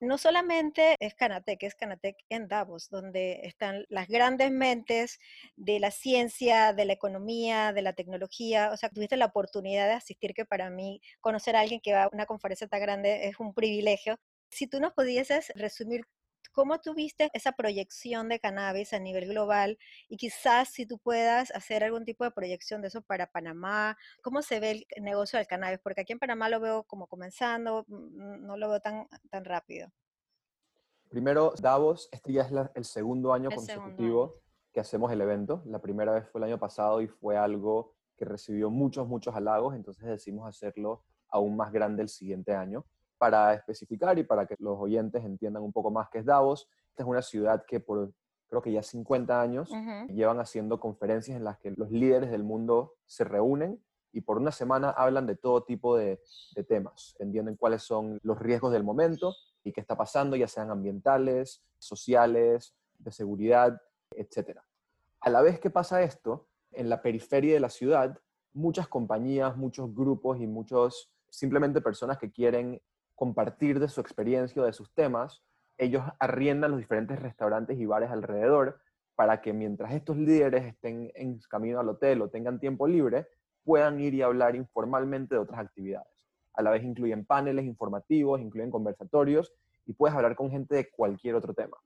no 0.00 0.18
solamente 0.18 0.96
es 1.00 1.14
Canatec, 1.14 1.62
es 1.62 1.74
Canatec 1.74 2.16
en 2.28 2.48
Davos, 2.48 2.88
donde 2.90 3.40
están 3.44 3.84
las 3.88 4.08
grandes 4.08 4.50
mentes 4.50 5.18
de 5.56 5.80
la 5.80 5.90
ciencia, 5.90 6.72
de 6.72 6.84
la 6.84 6.92
economía, 6.92 7.72
de 7.72 7.82
la 7.82 7.92
tecnología. 7.94 8.70
O 8.72 8.76
sea, 8.76 8.88
tuviste 8.90 9.16
la 9.16 9.26
oportunidad 9.26 9.86
de 9.86 9.94
asistir, 9.94 10.34
que 10.34 10.44
para 10.44 10.70
mí 10.70 11.00
conocer 11.20 11.56
a 11.56 11.60
alguien 11.60 11.80
que 11.80 11.94
va 11.94 12.04
a 12.04 12.10
una 12.12 12.26
conferencia 12.26 12.66
tan 12.68 12.80
grande 12.80 13.28
es 13.28 13.38
un 13.40 13.54
privilegio. 13.54 14.18
Si 14.50 14.66
tú 14.66 14.80
nos 14.80 14.92
pudieses 14.92 15.52
resumir 15.56 16.02
¿Cómo 16.54 16.78
tuviste 16.78 17.30
esa 17.32 17.50
proyección 17.50 18.28
de 18.28 18.38
cannabis 18.38 18.92
a 18.92 19.00
nivel 19.00 19.26
global? 19.26 19.76
Y 20.08 20.16
quizás 20.16 20.68
si 20.68 20.86
tú 20.86 20.98
puedas 20.98 21.50
hacer 21.50 21.82
algún 21.82 22.04
tipo 22.04 22.22
de 22.22 22.30
proyección 22.30 22.80
de 22.80 22.88
eso 22.88 23.02
para 23.02 23.26
Panamá, 23.26 23.98
¿cómo 24.22 24.40
se 24.40 24.60
ve 24.60 24.86
el 24.88 25.02
negocio 25.02 25.36
del 25.36 25.48
cannabis? 25.48 25.80
Porque 25.82 26.02
aquí 26.02 26.12
en 26.12 26.20
Panamá 26.20 26.48
lo 26.48 26.60
veo 26.60 26.84
como 26.84 27.08
comenzando, 27.08 27.84
mm, 27.88 28.46
no 28.46 28.56
lo 28.56 28.68
veo 28.68 28.78
tan, 28.78 29.08
tan 29.30 29.44
rápido. 29.44 29.90
Primero, 31.08 31.54
Davos, 31.60 32.08
este 32.12 32.32
ya 32.32 32.42
es 32.42 32.52
el 32.76 32.84
segundo 32.84 33.32
año 33.32 33.50
consecutivo 33.50 34.40
que 34.72 34.78
hacemos 34.78 35.10
el 35.10 35.20
evento. 35.22 35.60
La 35.66 35.80
primera 35.80 36.12
vez 36.12 36.28
fue 36.28 36.40
el 36.40 36.44
año 36.44 36.58
pasado 36.60 37.00
y 37.00 37.08
fue 37.08 37.36
algo 37.36 37.96
que 38.16 38.24
recibió 38.24 38.70
muchos, 38.70 39.08
muchos 39.08 39.34
halagos, 39.34 39.74
entonces 39.74 40.06
decidimos 40.06 40.48
hacerlo 40.48 41.02
aún 41.28 41.56
más 41.56 41.72
grande 41.72 42.02
el 42.02 42.08
siguiente 42.08 42.54
año. 42.54 42.86
Para 43.18 43.54
especificar 43.54 44.18
y 44.18 44.24
para 44.24 44.46
que 44.46 44.56
los 44.58 44.78
oyentes 44.78 45.24
entiendan 45.24 45.62
un 45.62 45.72
poco 45.72 45.90
más 45.90 46.08
qué 46.10 46.18
es 46.18 46.24
Davos, 46.24 46.68
esta 46.88 47.02
es 47.02 47.08
una 47.08 47.22
ciudad 47.22 47.64
que 47.66 47.80
por 47.80 48.12
creo 48.48 48.62
que 48.62 48.72
ya 48.72 48.82
50 48.82 49.40
años 49.40 49.70
llevan 50.08 50.38
haciendo 50.38 50.78
conferencias 50.78 51.36
en 51.36 51.44
las 51.44 51.58
que 51.58 51.72
los 51.72 51.90
líderes 51.90 52.30
del 52.30 52.44
mundo 52.44 52.94
se 53.06 53.24
reúnen 53.24 53.82
y 54.12 54.20
por 54.20 54.38
una 54.38 54.52
semana 54.52 54.90
hablan 54.90 55.26
de 55.26 55.34
todo 55.34 55.64
tipo 55.64 55.96
de, 55.96 56.20
de 56.54 56.62
temas, 56.62 57.16
entienden 57.18 57.56
cuáles 57.56 57.82
son 57.82 58.20
los 58.22 58.38
riesgos 58.38 58.72
del 58.72 58.84
momento 58.84 59.34
y 59.64 59.72
qué 59.72 59.80
está 59.80 59.96
pasando, 59.96 60.36
ya 60.36 60.46
sean 60.46 60.70
ambientales, 60.70 61.64
sociales, 61.78 62.76
de 62.98 63.10
seguridad, 63.10 63.80
etc. 64.12 64.60
A 65.20 65.30
la 65.30 65.42
vez 65.42 65.58
que 65.58 65.70
pasa 65.70 66.02
esto, 66.02 66.46
en 66.70 66.88
la 66.88 67.02
periferia 67.02 67.54
de 67.54 67.60
la 67.60 67.70
ciudad, 67.70 68.20
muchas 68.52 68.86
compañías, 68.86 69.56
muchos 69.56 69.94
grupos 69.94 70.40
y 70.40 70.46
muchos 70.46 71.10
simplemente 71.28 71.80
personas 71.80 72.18
que 72.18 72.30
quieren 72.30 72.80
compartir 73.14 73.80
de 73.80 73.88
su 73.88 74.00
experiencia 74.00 74.62
o 74.62 74.66
de 74.66 74.72
sus 74.72 74.92
temas, 74.92 75.42
ellos 75.78 76.02
arriendan 76.18 76.70
los 76.70 76.80
diferentes 76.80 77.18
restaurantes 77.20 77.78
y 77.78 77.86
bares 77.86 78.10
alrededor 78.10 78.80
para 79.14 79.40
que 79.40 79.52
mientras 79.52 79.92
estos 79.92 80.16
líderes 80.16 80.64
estén 80.64 81.10
en 81.14 81.38
camino 81.48 81.80
al 81.80 81.88
hotel 81.88 82.22
o 82.22 82.28
tengan 82.28 82.58
tiempo 82.58 82.86
libre, 82.86 83.26
puedan 83.64 84.00
ir 84.00 84.14
y 84.14 84.22
hablar 84.22 84.56
informalmente 84.56 85.34
de 85.34 85.40
otras 85.40 85.60
actividades. 85.60 86.08
A 86.54 86.62
la 86.62 86.70
vez 86.70 86.84
incluyen 86.84 87.24
paneles 87.24 87.64
informativos, 87.64 88.40
incluyen 88.40 88.70
conversatorios 88.70 89.52
y 89.86 89.92
puedes 89.92 90.16
hablar 90.16 90.36
con 90.36 90.50
gente 90.50 90.74
de 90.74 90.90
cualquier 90.90 91.34
otro 91.34 91.54
tema. 91.54 91.76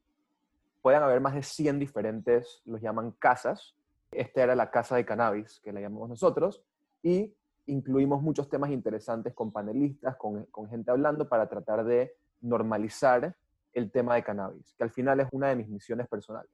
Pueden 0.83 1.03
haber 1.03 1.21
más 1.21 1.35
de 1.35 1.43
100 1.43 1.79
diferentes, 1.79 2.63
los 2.65 2.81
llaman 2.81 3.13
casas. 3.13 3.75
Esta 4.11 4.43
era 4.43 4.55
la 4.55 4.71
casa 4.71 4.97
de 4.97 5.05
cannabis, 5.05 5.61
que 5.61 5.73
la 5.73 5.81
llamamos 5.81 6.09
nosotros, 6.09 6.63
y 7.03 7.35
incluimos 7.69 8.23
muchos 8.23 8.49
temas 8.49 8.71
interesantes 8.71 9.35
con 9.35 9.53
panelistas, 9.53 10.17
con, 10.17 10.47
gente 10.69 10.91
hablando 10.91 11.29
para 11.29 11.49
tratar 11.49 11.85
de 11.85 12.15
normalizar 12.41 13.37
el 13.73 13.91
tema 13.91 14.15
de 14.15 14.25
cannabis, 14.25 14.75
que 14.77 14.85
al 14.85 14.91
final 14.91 15.21
es 15.21 15.29
una 15.33 15.49
de 15.49 15.57
mis 15.57 15.69
misiones 15.69 16.09
personales. 16.09 16.51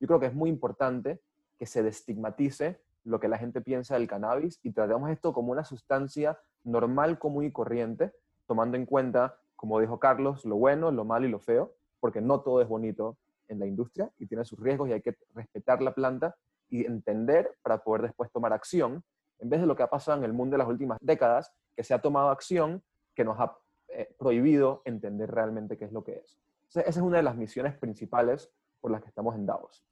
Yo 0.00 0.06
creo 0.06 0.20
que 0.20 0.26
es 0.26 0.34
muy 0.34 0.50
importante 0.50 1.20
que 1.58 1.66
se 1.66 1.82
destigmatice 1.82 2.80
lo 3.04 3.20
que 3.20 3.28
la 3.28 3.38
gente 3.38 3.60
piensa 3.60 3.94
del 3.94 4.08
cannabis 4.08 4.58
y 4.62 4.72
tratemos 4.72 5.08
esto 5.10 5.32
como 5.32 5.52
una 5.52 5.64
sustancia 5.64 6.38
normal, 6.64 7.18
común 7.18 7.44
y 7.44 7.52
corriente, 7.52 8.12
tomando 8.46 8.76
en 8.76 8.84
cuenta, 8.84 9.38
como 9.54 9.80
dijo 9.80 10.00
Carlos, 10.00 10.44
lo 10.44 10.56
bueno, 10.56 10.90
lo 10.90 11.04
malo 11.04 11.26
y 11.26 11.30
lo 11.30 11.38
feo, 11.38 11.74
porque 12.00 12.20
no 12.20 12.40
todo 12.40 12.60
es 12.60 12.68
bonito 12.68 13.16
en 13.48 13.60
la 13.60 13.66
industria 13.66 14.10
y 14.18 14.26
tiene 14.26 14.44
sus 14.44 14.58
riesgos 14.58 14.88
y 14.88 14.92
hay 14.92 15.02
que 15.02 15.16
respetar 15.34 15.80
la 15.80 15.94
planta 15.94 16.36
y 16.68 16.84
entender 16.84 17.56
para 17.62 17.78
poder 17.78 18.02
después 18.02 18.30
tomar 18.32 18.52
acción, 18.52 19.04
en 19.38 19.50
vez 19.50 19.60
de 19.60 19.66
lo 19.66 19.76
que 19.76 19.82
ha 19.82 19.90
pasado 19.90 20.18
en 20.18 20.24
el 20.24 20.32
mundo 20.32 20.56
en 20.56 20.58
las 20.58 20.68
últimas 20.68 20.98
décadas, 21.00 21.52
que 21.74 21.84
se 21.84 21.94
ha 21.94 22.00
tomado 22.00 22.30
acción 22.30 22.82
que 23.14 23.24
nos 23.24 23.38
ha 23.38 23.58
eh, 23.88 24.14
prohibido 24.18 24.82
entender 24.84 25.30
realmente 25.30 25.76
qué 25.76 25.84
es 25.84 25.92
lo 25.92 26.04
que 26.04 26.16
es. 26.16 26.38
esa 26.68 26.82
es 26.82 26.96
una 26.98 27.18
de 27.18 27.22
las 27.22 27.36
misiones 27.36 27.76
principales 27.76 28.50
por 28.80 28.90
las 28.90 29.02
que 29.02 29.08
estamos 29.08 29.34
en 29.34 29.46
Davos. 29.46 29.84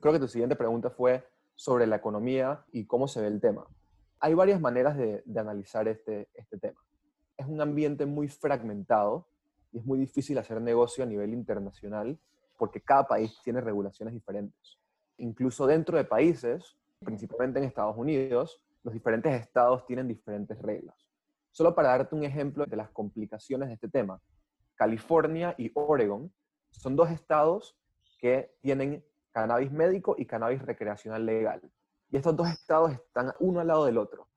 Creo 0.00 0.12
que 0.12 0.18
tu 0.18 0.28
siguiente 0.28 0.56
pregunta 0.56 0.90
fue 0.90 1.24
sobre 1.54 1.86
la 1.86 1.96
economía 1.96 2.64
y 2.72 2.86
cómo 2.86 3.06
se 3.08 3.20
ve 3.20 3.28
el 3.28 3.40
tema. 3.40 3.66
Hay 4.20 4.34
varias 4.34 4.60
maneras 4.60 4.96
de, 4.96 5.22
analizar 5.36 5.86
este, 5.88 6.28
este 6.34 6.58
tema. 6.58 6.80
Es 7.36 7.46
un 7.46 7.60
ambiente 7.60 8.06
muy 8.06 8.28
fragmentado 8.28 9.26
y 9.72 9.78
es 9.78 9.84
muy 9.84 9.98
difícil 9.98 10.38
hacer 10.38 10.60
negocio 10.60 11.04
a 11.04 11.06
nivel 11.06 11.32
internacional 11.32 12.18
porque 12.56 12.80
cada 12.80 13.06
país 13.06 13.38
tiene 13.42 13.60
regulaciones 13.60 14.14
diferentes. 14.14 14.78
Incluso 15.18 15.66
dentro 15.66 15.96
de 15.96 16.04
países, 16.04 16.76
principalmente 17.04 17.58
en 17.58 17.66
Estados 17.66 17.96
Unidos, 17.96 18.62
los 18.84 18.94
diferentes 18.94 19.32
estados 19.32 19.84
tienen 19.86 20.06
diferentes 20.06 20.60
reglas. 20.60 20.94
Solo 21.50 21.74
para 21.74 21.88
darte 21.88 22.14
un 22.14 22.24
ejemplo 22.24 22.66
de 22.66 22.76
las 22.76 22.90
complicaciones 22.90 23.68
de 23.68 23.74
este 23.74 23.88
tema, 23.88 24.20
California 24.76 25.54
y 25.56 25.72
Oregon 25.74 26.32
son 26.70 26.94
dos 26.94 27.10
estados 27.10 27.76
que 28.18 28.54
tienen 28.60 29.04
cannabis 29.32 29.72
médico 29.72 30.14
y 30.18 30.26
cannabis 30.26 30.62
recreacional 30.62 31.24
legal. 31.24 31.62
Y 32.10 32.16
estos 32.16 32.36
dos 32.36 32.48
estados 32.48 32.92
están 32.92 33.32
uno 33.40 33.60
al 33.60 33.68
lado 33.68 33.86
del 33.86 33.98
otro. 33.98 34.28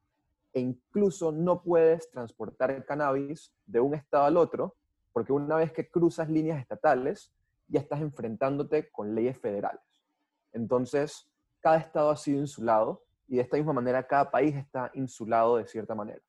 E 0.54 0.60
incluso 0.60 1.32
no 1.32 1.62
puedes 1.62 2.10
transportar 2.10 2.86
cannabis 2.86 3.54
de 3.66 3.80
un 3.80 3.96
estado 3.96 4.26
al 4.26 4.38
otro, 4.38 4.76
porque 5.12 5.34
una 5.34 5.58
vez 5.58 5.74
que 5.74 5.90
cruzas 5.90 6.30
líneas 6.30 6.60
estatales, 6.60 7.34
ya 7.68 7.82
estás 7.82 8.02
enfrentándote 8.02 8.90
con 8.92 9.14
leyes 9.14 9.38
federales. 9.40 9.82
Entonces, 10.54 11.30
cada 11.60 11.78
estado 11.78 12.12
ha 12.12 12.16
sido 12.16 12.40
insulado 12.40 13.07
y 13.28 13.36
de 13.36 13.42
esta 13.42 13.58
misma 13.58 13.74
manera 13.74 14.08
cada 14.08 14.32
país 14.32 14.56
está 14.56 14.90
insulado 14.94 15.58
de 15.58 15.68
cierta 15.68 15.94
manera. 15.94 16.22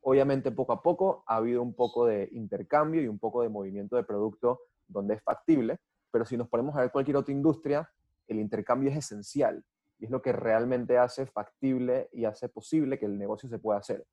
Obviamente, 0.00 0.52
poco 0.52 0.72
a 0.72 0.82
poco 0.82 1.24
ha 1.26 1.36
habido 1.36 1.62
un 1.62 1.74
poco 1.74 2.06
de 2.06 2.28
intercambio 2.32 3.02
y 3.02 3.08
un 3.08 3.18
poco 3.18 3.42
de 3.42 3.48
movimiento 3.48 3.96
de 3.96 4.04
producto 4.04 4.60
donde 4.88 5.14
es 5.14 5.22
factible, 5.22 5.78
pero 6.10 6.24
si 6.24 6.36
nos 6.36 6.48
ponemos 6.48 6.76
a 6.76 6.80
ver 6.80 6.92
cualquier 6.92 7.16
otra 7.16 7.32
industria, 7.32 7.90
el 8.28 8.38
intercambio 8.38 8.90
es 8.90 8.96
esencial 8.96 9.62
y 9.98 10.04
es 10.04 10.10
lo 10.10 10.22
que 10.22 10.32
realmente 10.32 10.96
hace 10.96 11.26
factible 11.26 12.08
y 12.12 12.24
hace 12.24 12.48
posible 12.48 12.98
que 12.98 13.06
el 13.06 13.18
negocio 13.18 13.48
se 13.48 13.58
pueda 13.58 13.80
hacer. 13.80 14.06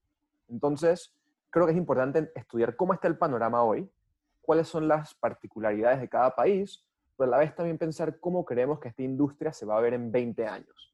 Entonces, 0.50 1.14
creo 1.50 1.66
que 1.66 1.72
es 1.72 1.78
importante 1.78 2.32
estudiar 2.36 2.76
cómo 2.76 2.94
está 2.94 3.08
el 3.08 3.18
panorama 3.18 3.64
hoy, 3.64 3.90
cuáles 4.42 4.68
son 4.68 4.88
las 4.88 5.14
particularidades 5.14 6.02
de 6.02 6.10
cada 6.10 6.36
país, 6.36 6.84
pero 7.16 7.28
a 7.28 7.32
la 7.32 7.38
vez 7.38 7.56
también 7.56 7.78
pensar 7.78 8.20
cómo 8.20 8.44
creemos 8.44 8.80
que 8.80 8.90
esta 8.90 9.04
industria 9.04 9.54
se 9.54 9.66
va 9.66 9.78
a 9.78 9.82
ver 9.82 9.94
en 9.94 10.12
20 10.12 10.48
años 10.48 10.93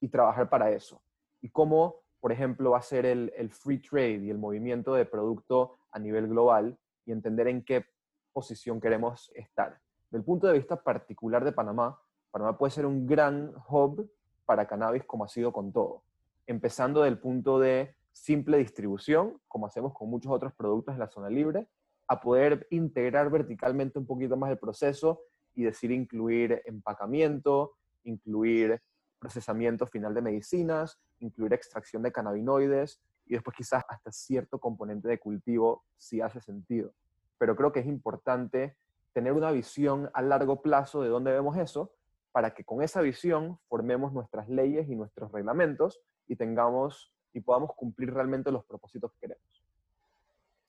y 0.00 0.08
trabajar 0.08 0.48
para 0.48 0.70
eso. 0.70 1.02
Y 1.40 1.50
cómo, 1.50 1.96
por 2.20 2.32
ejemplo, 2.32 2.72
va 2.72 2.78
a 2.78 2.82
ser 2.82 3.06
el, 3.06 3.32
el 3.36 3.50
free 3.50 3.78
trade 3.78 4.24
y 4.24 4.30
el 4.30 4.38
movimiento 4.38 4.94
de 4.94 5.04
producto 5.04 5.78
a 5.92 5.98
nivel 5.98 6.28
global 6.28 6.78
y 7.06 7.12
entender 7.12 7.48
en 7.48 7.64
qué 7.64 7.86
posición 8.32 8.80
queremos 8.80 9.30
estar. 9.34 9.80
Del 10.10 10.24
punto 10.24 10.46
de 10.46 10.54
vista 10.54 10.82
particular 10.82 11.44
de 11.44 11.52
Panamá, 11.52 12.00
Panamá 12.30 12.56
puede 12.56 12.72
ser 12.72 12.86
un 12.86 13.06
gran 13.06 13.52
hub 13.68 14.10
para 14.44 14.66
cannabis 14.66 15.04
como 15.04 15.24
ha 15.24 15.28
sido 15.28 15.52
con 15.52 15.72
todo, 15.72 16.02
empezando 16.46 17.02
del 17.02 17.18
punto 17.18 17.58
de 17.58 17.94
simple 18.12 18.58
distribución, 18.58 19.40
como 19.48 19.66
hacemos 19.66 19.94
con 19.94 20.10
muchos 20.10 20.32
otros 20.32 20.52
productos 20.54 20.94
en 20.94 21.00
la 21.00 21.08
zona 21.08 21.30
libre, 21.30 21.68
a 22.08 22.20
poder 22.20 22.66
integrar 22.70 23.30
verticalmente 23.30 23.98
un 23.98 24.06
poquito 24.06 24.36
más 24.36 24.50
el 24.50 24.58
proceso 24.58 25.20
y 25.54 25.62
decir 25.62 25.92
incluir 25.92 26.62
empacamiento, 26.66 27.76
incluir 28.02 28.82
procesamiento 29.20 29.86
final 29.86 30.14
de 30.14 30.22
medicinas, 30.22 30.98
incluir 31.20 31.52
extracción 31.52 32.02
de 32.02 32.10
cannabinoides 32.10 33.00
y 33.26 33.34
después 33.34 33.56
quizás 33.56 33.84
hasta 33.88 34.10
cierto 34.10 34.58
componente 34.58 35.06
de 35.06 35.18
cultivo 35.18 35.84
si 35.96 36.20
hace 36.20 36.40
sentido. 36.40 36.92
Pero 37.38 37.54
creo 37.54 37.70
que 37.70 37.80
es 37.80 37.86
importante 37.86 38.76
tener 39.12 39.32
una 39.32 39.52
visión 39.52 40.10
a 40.14 40.22
largo 40.22 40.62
plazo 40.62 41.02
de 41.02 41.08
dónde 41.08 41.32
vemos 41.32 41.56
eso 41.56 41.92
para 42.32 42.54
que 42.54 42.64
con 42.64 42.82
esa 42.82 43.00
visión 43.00 43.58
formemos 43.68 44.12
nuestras 44.12 44.48
leyes 44.48 44.88
y 44.88 44.96
nuestros 44.96 45.30
reglamentos 45.32 46.00
y 46.26 46.36
tengamos 46.36 47.12
y 47.32 47.40
podamos 47.40 47.70
cumplir 47.74 48.12
realmente 48.12 48.50
los 48.50 48.64
propósitos 48.64 49.12
que 49.12 49.20
queremos. 49.20 49.64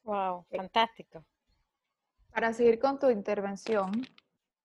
Wow, 0.03 0.45
fantástico. 0.55 1.23
Para 2.33 2.53
seguir 2.53 2.79
con 2.79 2.97
tu 2.97 3.09
intervención, 3.09 3.91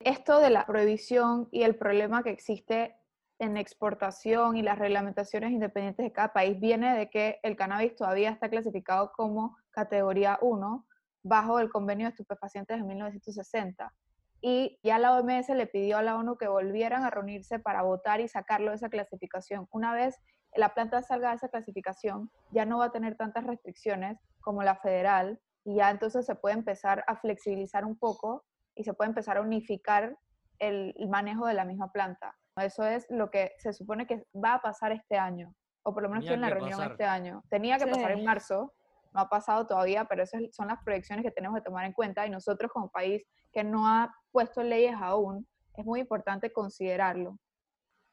esto 0.01 0.41
de 0.41 0.51
la 0.51 0.67
prohibición 0.67 1.49
y 1.51 1.63
el 1.63 1.77
problema 1.77 2.23
que 2.23 2.31
existe 2.31 2.97
en 3.39 3.57
exportación 3.57 4.57
y 4.57 4.63
las 4.63 4.79
reglamentaciones 4.79 5.51
independientes 5.51 6.05
de 6.05 6.13
cada 6.13 6.33
país 6.33 6.59
viene 6.59 6.97
de 6.97 7.11
que 7.11 7.39
el 7.43 7.57
cannabis 7.57 7.95
todavía 7.95 8.31
está 8.31 8.49
clasificado 8.49 9.13
como 9.13 9.57
categoría 9.71 10.39
1 10.41 10.87
bajo 11.23 11.59
el 11.59 11.71
convenio 11.71 12.07
de 12.07 12.11
estupefacientes 12.11 12.79
de 12.79 12.85
1960 12.85 13.93
y 14.41 14.79
ya 14.83 14.99
la 14.99 15.15
OMS 15.15 15.49
le 15.49 15.67
pidió 15.67 15.99
a 15.99 16.03
la 16.03 16.17
ONU 16.17 16.37
que 16.37 16.49
volvieran 16.49 17.05
a 17.05 17.11
reunirse 17.11 17.59
para 17.59 17.83
votar 17.83 18.21
y 18.21 18.29
sacarlo 18.29 18.71
de 18.71 18.77
esa 18.77 18.89
clasificación. 18.89 19.67
Una 19.73 19.93
vez 19.93 20.17
la 20.55 20.75
planta 20.75 21.03
salga 21.03 21.31
de 21.31 21.37
esa 21.37 21.49
clasificación, 21.49 22.31
ya 22.53 22.65
no 22.65 22.79
va 22.79 22.87
a 22.87 22.93
tener 22.93 23.17
tantas 23.17 23.45
restricciones 23.45 24.19
como 24.41 24.63
la 24.63 24.77
federal 24.77 25.41
y 25.65 25.77
ya 25.77 25.91
entonces 25.91 26.25
se 26.25 26.35
puede 26.35 26.55
empezar 26.55 27.05
a 27.07 27.17
flexibilizar 27.17 27.85
un 27.85 27.99
poco 27.99 28.45
y 28.75 28.85
se 28.85 28.95
puede 28.95 29.09
empezar 29.09 29.37
a 29.37 29.41
unificar 29.41 30.17
el, 30.59 30.95
manejo 31.09 31.47
de 31.47 31.55
la 31.55 31.65
misma 31.65 31.91
planta. 31.93 32.37
Eso 32.57 32.85
es 32.85 33.07
lo 33.11 33.31
que 33.31 33.53
se 33.59 33.73
supone 33.73 34.07
que 34.07 34.27
va 34.35 34.55
a 34.55 34.63
pasar 34.63 34.93
este 34.93 35.17
año, 35.19 35.55
o 35.83 35.93
por 35.93 36.03
lo 36.03 36.09
menos 36.09 36.27
en 36.27 36.41
la 36.41 36.51
reunión 36.51 36.83
este 36.83 37.05
año. 37.05 37.43
Tenía 37.51 37.79
que 37.79 37.87
pasar 37.87 38.13
en 38.13 38.25
marzo, 38.25 38.73
no 39.13 39.21
ha 39.21 39.29
pasado 39.29 39.67
todavía, 39.67 40.07
pero 40.07 40.23
esas 40.23 40.43
son 40.53 40.69
las 40.69 40.83
proyecciones 40.83 41.25
que 41.25 41.31
tenemos 41.31 41.59
que 41.59 41.65
tomar 41.65 41.85
en 41.85 41.93
cuenta 41.93 42.27
y 42.27 42.31
nosotros 42.31 42.71
como 42.73 42.91
país 42.91 43.25
que 43.53 43.63
no 43.63 43.87
ha 43.87 44.15
puesto 44.33 44.63
leyes 44.63 44.95
aún, 44.99 45.47
es 45.77 45.85
muy 45.85 46.01
importante 46.01 46.53
considerarlo. 46.53 47.39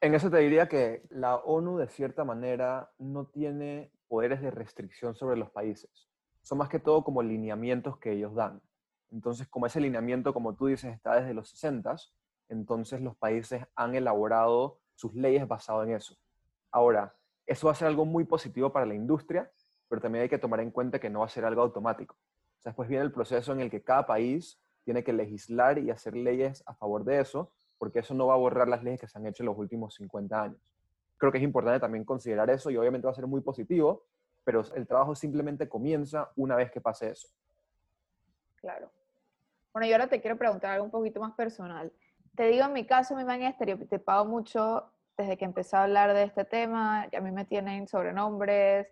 En 0.02 0.14
eso 0.14 0.30
te 0.30 0.38
diría 0.40 0.68
que 0.68 1.04
la 1.10 1.38
ONU 1.38 1.78
de 1.78 1.88
cierta 1.88 2.26
manera 2.26 2.92
no 2.98 3.28
tiene 3.28 3.92
poderes 4.10 4.42
de 4.42 4.52
restricción 4.52 5.16
sobre 5.16 5.38
los 5.38 5.50
países. 5.50 6.10
Son 6.42 6.58
más 6.58 6.68
que 6.68 6.80
todo 6.80 7.06
como 7.06 7.24
lineamientos 7.24 7.98
que 7.98 8.12
ellos 8.12 8.36
dan. 8.36 8.62
Entonces, 9.12 9.48
como 9.48 9.66
ese 9.66 9.80
lineamiento, 9.80 10.34
como 10.34 10.56
tú 10.56 10.66
dices, 10.66 10.94
está 10.94 11.16
desde 11.16 11.34
los 11.34 11.50
60, 11.50 11.96
entonces 12.50 13.02
los 13.02 13.16
países 13.16 13.64
han 13.76 13.96
elaborado 13.96 14.80
sus 14.96 15.14
leyes 15.14 15.48
basado 15.48 15.84
en 15.84 15.92
eso. 15.92 16.16
Ahora, 16.72 17.16
eso 17.46 17.68
va 17.68 17.74
a 17.74 17.76
ser 17.76 17.88
algo 17.88 18.06
muy 18.06 18.24
positivo 18.24 18.72
para 18.72 18.86
la 18.86 18.96
industria, 18.96 19.52
pero 19.88 20.02
también 20.02 20.24
hay 20.24 20.30
que 20.30 20.38
tomar 20.38 20.60
en 20.60 20.72
cuenta 20.72 21.00
que 21.00 21.10
no 21.10 21.20
va 21.20 21.26
a 21.26 21.30
ser 21.30 21.46
algo 21.46 21.62
automático. 21.62 22.16
O 22.16 22.62
sea, 22.62 22.72
después 22.72 22.90
viene 22.90 23.04
el 23.04 23.12
proceso 23.12 23.52
en 23.52 23.60
el 23.60 23.70
que 23.70 23.84
cada 23.84 24.06
país 24.06 24.60
tiene 24.84 25.04
que 25.04 25.14
legislar 25.14 25.78
y 25.80 25.92
hacer 25.92 26.16
leyes 26.16 26.64
a 26.66 26.74
favor 26.74 27.04
de 27.04 27.20
eso, 27.20 27.52
porque 27.78 28.00
eso 28.00 28.14
no 28.14 28.28
va 28.28 28.34
a 28.34 28.38
borrar 28.38 28.68
las 28.68 28.84
leyes 28.84 29.00
que 29.00 29.08
se 29.08 29.18
han 29.18 29.26
hecho 29.28 29.44
en 29.44 29.48
los 29.48 29.58
últimos 29.58 29.96
50 29.96 30.42
años. 30.42 30.60
Creo 31.18 31.32
que 31.32 31.38
es 31.38 31.44
importante 31.44 31.80
también 31.80 32.04
considerar 32.04 32.50
eso 32.50 32.70
y 32.70 32.78
obviamente 32.78 33.06
va 33.06 33.12
a 33.12 33.16
ser 33.16 33.28
muy 33.28 33.42
positivo, 33.42 34.06
pero 34.44 34.64
el 34.76 34.88
trabajo 34.88 35.16
simplemente 35.16 35.70
comienza 35.70 36.32
una 36.36 36.56
vez 36.56 36.72
que 36.72 36.82
pase 36.82 37.10
eso. 37.10 37.28
Claro. 38.56 38.90
Bueno, 39.74 39.88
y 39.88 39.94
ahora 39.94 40.08
te 40.08 40.22
quiero 40.22 40.38
preguntar 40.38 40.72
algo 40.72 40.86
un 40.86 40.92
poquito 40.92 41.20
más 41.20 41.34
personal. 41.34 41.92
Te 42.36 42.48
digo, 42.48 42.66
en 42.66 42.74
mi 42.74 42.86
caso, 42.86 43.16
me 43.16 43.22
han 43.32 43.44
estereotipado 43.44 44.26
mucho 44.26 44.92
desde 45.18 45.38
que 45.38 45.46
empecé 45.46 45.76
a 45.76 45.84
hablar 45.84 46.14
de 46.14 46.24
este 46.24 46.44
tema, 46.46 47.04
a 47.04 47.22
mí 47.22 47.32
me 47.32 47.46
tienen 47.46 47.88
sobrenombres, 47.88 48.88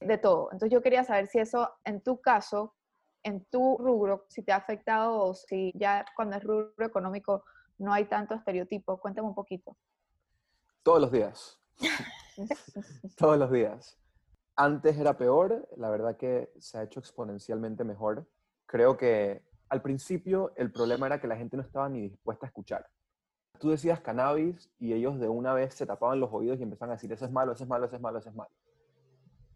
de 0.00 0.18
todo. 0.18 0.48
Entonces 0.52 0.72
yo 0.72 0.82
quería 0.82 1.04
saber 1.04 1.26
si 1.26 1.38
eso, 1.38 1.70
en 1.84 2.00
tu 2.00 2.20
caso, 2.20 2.74
en 3.22 3.44
tu 3.44 3.76
rubro, 3.78 4.24
si 4.28 4.42
te 4.42 4.52
ha 4.52 4.56
afectado 4.56 5.18
o 5.22 5.34
si 5.34 5.72
ya 5.74 6.04
cuando 6.16 6.36
es 6.36 6.42
rubro 6.42 6.86
económico 6.86 7.44
no 7.78 7.92
hay 7.92 8.06
tanto 8.06 8.34
estereotipo. 8.34 8.98
Cuéntame 8.98 9.28
un 9.28 9.34
poquito. 9.34 9.76
Todos 10.82 11.00
los 11.00 11.12
días. 11.12 11.60
Todos 13.16 13.38
los 13.38 13.50
días. 13.50 13.98
Antes 14.56 14.98
era 14.98 15.16
peor, 15.16 15.68
la 15.76 15.90
verdad 15.90 16.16
que 16.16 16.52
se 16.58 16.78
ha 16.78 16.82
hecho 16.82 17.00
exponencialmente 17.00 17.84
mejor. 17.84 18.26
Creo 18.66 18.96
que 18.96 19.42
al 19.70 19.82
principio 19.82 20.52
el 20.56 20.72
problema 20.72 21.06
era 21.06 21.20
que 21.20 21.28
la 21.28 21.36
gente 21.36 21.56
no 21.56 21.62
estaba 21.62 21.88
ni 21.88 22.02
dispuesta 22.02 22.44
a 22.44 22.48
escuchar. 22.48 22.86
Tú 23.58 23.70
decías 23.70 24.00
cannabis 24.00 24.68
y 24.78 24.92
ellos 24.92 25.20
de 25.20 25.28
una 25.28 25.54
vez 25.54 25.74
se 25.74 25.86
tapaban 25.86 26.18
los 26.18 26.30
oídos 26.32 26.58
y 26.58 26.64
empezaban 26.64 26.90
a 26.90 26.96
decir, 26.96 27.12
eso 27.12 27.24
es 27.24 27.30
malo, 27.30 27.52
eso 27.52 27.62
es 27.62 27.70
malo, 27.70 27.86
eso 27.86 27.94
es 27.94 28.02
malo, 28.02 28.18
eso 28.18 28.28
es 28.30 28.34
malo. 28.34 28.50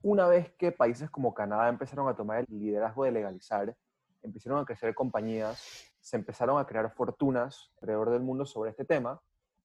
Una 0.03 0.29
vez 0.29 0.53
que 0.53 0.71
países 0.71 1.11
como 1.11 1.35
Canadá 1.35 1.69
empezaron 1.69 2.09
a 2.09 2.15
tomar 2.15 2.39
el 2.39 2.47
liderazgo 2.49 3.05
de 3.05 3.11
legalizar, 3.11 3.75
empezaron 4.23 4.61
a 4.61 4.65
crecer 4.65 4.95
compañías, 4.95 5.91
se 6.01 6.17
empezaron 6.17 6.61
a 6.61 6.67
crear 6.67 6.93
fortunas 6.95 7.73
alrededor 7.81 8.11
del 8.11 8.23
mundo 8.23 8.47
sobre 8.47 8.71
este 8.71 8.85
tema, 8.85 9.21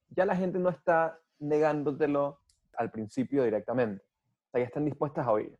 ya 0.09 0.25
la 0.25 0.35
gente 0.35 0.57
no 0.57 0.69
está 0.69 1.19
negándotelo 1.37 2.39
al 2.75 2.89
principio 2.89 3.43
directamente. 3.43 4.03
O 4.47 4.51
sea, 4.51 4.61
ya 4.61 4.65
están 4.65 4.85
dispuestas 4.85 5.27
a 5.27 5.31
oír. 5.31 5.55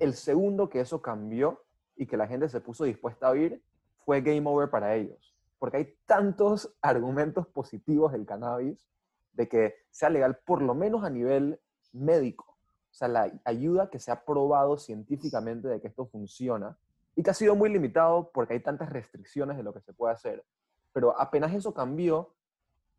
El 0.00 0.14
segundo 0.14 0.70
que 0.70 0.80
eso 0.80 1.02
cambió 1.02 1.64
y 1.96 2.06
que 2.06 2.16
la 2.16 2.28
gente 2.28 2.48
se 2.48 2.60
puso 2.60 2.84
dispuesta 2.84 3.26
a 3.26 3.30
oír 3.30 3.62
fue 4.04 4.20
game 4.20 4.42
over 4.44 4.70
para 4.70 4.94
ellos. 4.94 5.34
Porque 5.58 5.76
hay 5.78 5.96
tantos 6.06 6.74
argumentos 6.82 7.46
positivos 7.48 8.12
del 8.12 8.26
cannabis 8.26 8.88
de 9.32 9.48
que 9.48 9.74
sea 9.90 10.10
legal, 10.10 10.38
por 10.44 10.62
lo 10.62 10.74
menos 10.74 11.04
a 11.04 11.10
nivel 11.10 11.60
médico. 11.92 12.56
O 12.90 12.94
sea, 12.94 13.08
la 13.08 13.32
ayuda 13.44 13.88
que 13.88 13.98
se 13.98 14.10
ha 14.10 14.24
probado 14.24 14.76
científicamente 14.76 15.68
de 15.68 15.80
que 15.80 15.88
esto 15.88 16.06
funciona 16.06 16.76
y 17.14 17.22
que 17.22 17.30
ha 17.30 17.34
sido 17.34 17.56
muy 17.56 17.70
limitado 17.70 18.30
porque 18.32 18.54
hay 18.54 18.60
tantas 18.60 18.90
restricciones 18.90 19.56
de 19.56 19.62
lo 19.62 19.72
que 19.72 19.80
se 19.80 19.94
puede 19.94 20.12
hacer. 20.12 20.44
Pero 20.92 21.18
apenas 21.18 21.54
eso 21.54 21.72
cambió, 21.72 22.34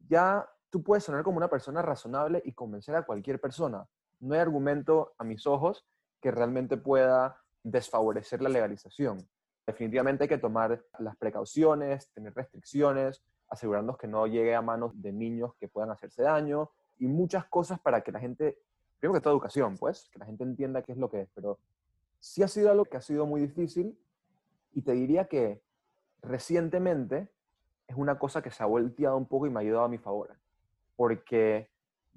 ya 0.09 0.49
tú 0.71 0.81
puedes 0.81 1.03
sonar 1.03 1.23
como 1.23 1.37
una 1.37 1.49
persona 1.49 1.83
razonable 1.83 2.41
y 2.43 2.53
convencer 2.53 2.95
a 2.95 3.03
cualquier 3.03 3.39
persona. 3.39 3.87
No 4.19 4.33
hay 4.33 4.39
argumento 4.39 5.13
a 5.19 5.23
mis 5.23 5.45
ojos 5.45 5.85
que 6.19 6.31
realmente 6.31 6.77
pueda 6.77 7.37
desfavorecer 7.61 8.41
la 8.41 8.49
legalización 8.49 9.27
definitivamente 9.65 10.23
hay 10.23 10.27
que 10.27 10.37
tomar 10.37 10.83
las 10.99 11.15
precauciones, 11.17 12.09
tener 12.11 12.33
restricciones, 12.33 13.23
asegurarnos 13.49 13.97
que 13.97 14.07
no 14.07 14.27
llegue 14.27 14.55
a 14.55 14.61
manos 14.61 14.99
de 15.01 15.11
niños 15.11 15.53
que 15.59 15.67
puedan 15.67 15.91
hacerse 15.91 16.23
daño 16.23 16.71
y 16.97 17.07
muchas 17.07 17.45
cosas 17.45 17.79
para 17.79 18.01
que 18.01 18.11
la 18.11 18.19
gente, 18.19 18.57
primero 18.99 19.19
que 19.19 19.23
toda 19.23 19.33
educación, 19.33 19.77
pues, 19.77 20.09
que 20.11 20.19
la 20.19 20.25
gente 20.25 20.43
entienda 20.43 20.81
qué 20.81 20.91
es 20.91 20.97
lo 20.97 21.09
que 21.09 21.21
es, 21.21 21.29
pero 21.33 21.59
sí 22.19 22.43
ha 22.43 22.47
sido 22.47 22.71
algo 22.71 22.85
que 22.85 22.97
ha 22.97 23.01
sido 23.01 23.25
muy 23.25 23.41
difícil 23.41 23.97
y 24.73 24.81
te 24.81 24.93
diría 24.93 25.27
que 25.27 25.61
recientemente 26.21 27.29
es 27.87 27.95
una 27.95 28.17
cosa 28.17 28.41
que 28.41 28.49
se 28.49 28.63
ha 28.63 28.65
volteado 28.65 29.17
un 29.17 29.27
poco 29.27 29.45
y 29.45 29.49
me 29.49 29.59
ha 29.59 29.61
ayudado 29.61 29.85
a 29.85 29.89
mi 29.89 29.97
favor, 29.97 30.35
porque 30.95 31.69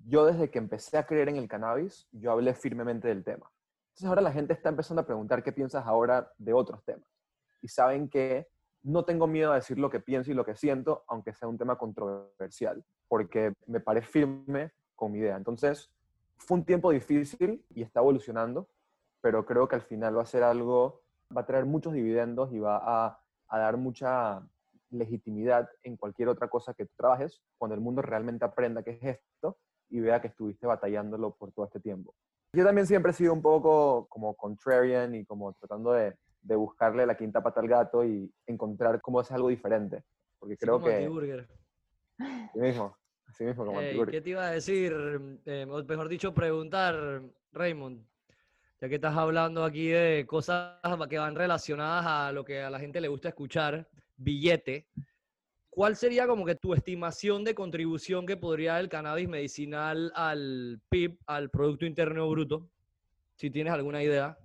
yo 0.05 0.25
desde 0.27 0.51
que 0.51 0.59
empecé 0.59 0.99
a 0.99 1.07
creer 1.07 1.29
en 1.29 1.37
el 1.37 1.49
cannabis, 1.49 2.09
yo 2.13 2.31
hablé 2.33 2.55
firmemente 2.55 3.09
del 3.09 3.25
tema. 3.25 3.51
Entonces 3.89 4.09
ahora 4.09 4.21
la 4.21 4.33
gente 4.33 4.53
está 4.53 4.69
empezando 4.69 5.03
a 5.03 5.07
preguntar 5.07 5.43
qué 5.43 5.53
piensas 5.53 5.87
ahora 5.87 6.31
de 6.39 6.53
otros 6.53 6.85
temas 6.85 7.16
y 7.67 7.69
saben 7.69 8.09
que 8.09 8.47
no 8.85 9.05
tengo 9.05 9.27
miedo 9.27 9.51
a 9.51 9.57
decir 9.57 9.77
lo 9.77 9.91
que 9.91 9.99
pienso 9.99 10.31
y 10.31 10.35
lo 10.35 10.45
que 10.45 10.55
siento, 10.55 11.03
aunque 11.09 11.35
sea 11.35 11.49
un 11.49 11.59
tema 11.59 11.77
controversial, 11.77 12.85
porque 13.09 13.53
me 13.67 13.81
parece 13.81 14.07
firme 14.07 14.71
con 14.95 15.11
mi 15.11 15.19
idea. 15.19 15.37
Entonces, 15.37 15.91
fue 16.37 16.59
un 16.59 16.65
tiempo 16.65 16.93
difícil 16.93 17.67
y 17.71 17.83
está 17.83 17.99
evolucionando, 17.99 18.69
pero 19.21 19.45
creo 19.45 19.67
que 19.67 19.75
al 19.75 19.83
final 19.83 20.17
va 20.17 20.23
a 20.23 20.27
ser 20.27 20.45
algo, 20.45 21.03
va 21.37 21.41
a 21.41 21.47
traer 21.47 21.67
muchos 21.67 21.93
dividendos 21.93 22.53
y 22.53 22.61
va 22.61 22.81
a, 22.85 23.21
dar 23.51 23.77
mucha 23.77 24.47
legitimidad 24.91 25.69
en 25.83 25.97
cualquier 25.97 26.29
otra 26.29 26.47
cosa 26.47 26.73
que 26.73 26.87
trabajes, 26.97 27.43
cuando 27.59 27.75
el 27.75 27.81
mundo 27.81 28.01
realmente 28.01 28.45
aprenda 28.45 28.85
qué 28.85 28.93
es 28.93 29.19
esto 29.19 29.59
y 29.89 29.99
vea 29.99 30.21
que 30.21 30.29
estuviste 30.29 30.69
batallándolo 30.69 31.35
por 31.35 31.51
todo 31.51 31.65
este 31.65 31.81
tiempo. 31.81 32.15
Yo 32.53 32.65
también 32.65 32.87
siempre 32.87 33.11
he 33.11 33.15
sido 33.15 33.33
un 33.33 33.43
poco 33.43 34.07
como 34.09 34.37
contrarian 34.37 35.17
y 35.17 35.25
como 35.25 35.53
tratando 35.55 35.91
de, 35.91 36.17
de 36.47 36.57
buscarle 36.57 37.07
la 37.07 37.17
quinta 37.17 37.43
pata 37.43 37.61
al 37.61 37.69
gato 37.69 38.05
y 38.05 38.33
encontrar 38.47 39.01
cómo 39.01 39.21
es 39.21 39.31
algo 39.33 39.49
diferente. 39.49 40.03
Porque 40.39 40.57
creo 40.57 40.81
como 40.81 40.87
que... 40.87 41.47
Así 42.19 42.59
mismo, 42.59 42.97
así 43.27 43.45
mismo 43.45 43.67
como 43.67 43.81
eh, 43.81 43.97
¿Qué 44.11 44.21
te 44.21 44.31
iba 44.31 44.47
a 44.47 44.53
decir? 44.53 44.95
Eh, 45.45 45.67
mejor 45.67 46.09
dicho, 46.09 46.33
preguntar, 46.33 47.23
Raymond, 47.53 48.07
ya 48.81 48.89
que 48.89 48.95
estás 48.95 49.17
hablando 49.17 49.65
aquí 49.65 49.89
de 49.89 50.25
cosas 50.27 50.79
que 51.09 51.19
van 51.19 51.35
relacionadas 51.35 52.07
a 52.07 52.33
lo 52.33 52.45
que 52.45 52.63
a 52.63 52.71
la 52.71 52.79
gente 52.79 53.01
le 53.01 53.09
gusta 53.09 53.29
escuchar, 53.29 53.89
billete. 54.17 54.89
¿Cuál 55.69 55.97
sería 55.97 56.27
como 56.27 56.47
que 56.47 56.55
tu 56.55 56.73
estimación 56.73 57.45
de 57.45 57.55
contribución 57.55 58.25
que 58.25 58.39
podría 58.39 58.73
dar 58.73 58.81
el 58.81 58.89
cannabis 58.89 59.29
medicinal 59.29 60.11
al 60.15 60.81
PIB, 60.89 61.19
al 61.27 61.51
Producto 61.51 61.85
Interno 61.85 62.31
Bruto? 62.31 62.71
Si 63.35 63.51
tienes 63.51 63.75
alguna 63.75 64.03
idea. 64.03 64.39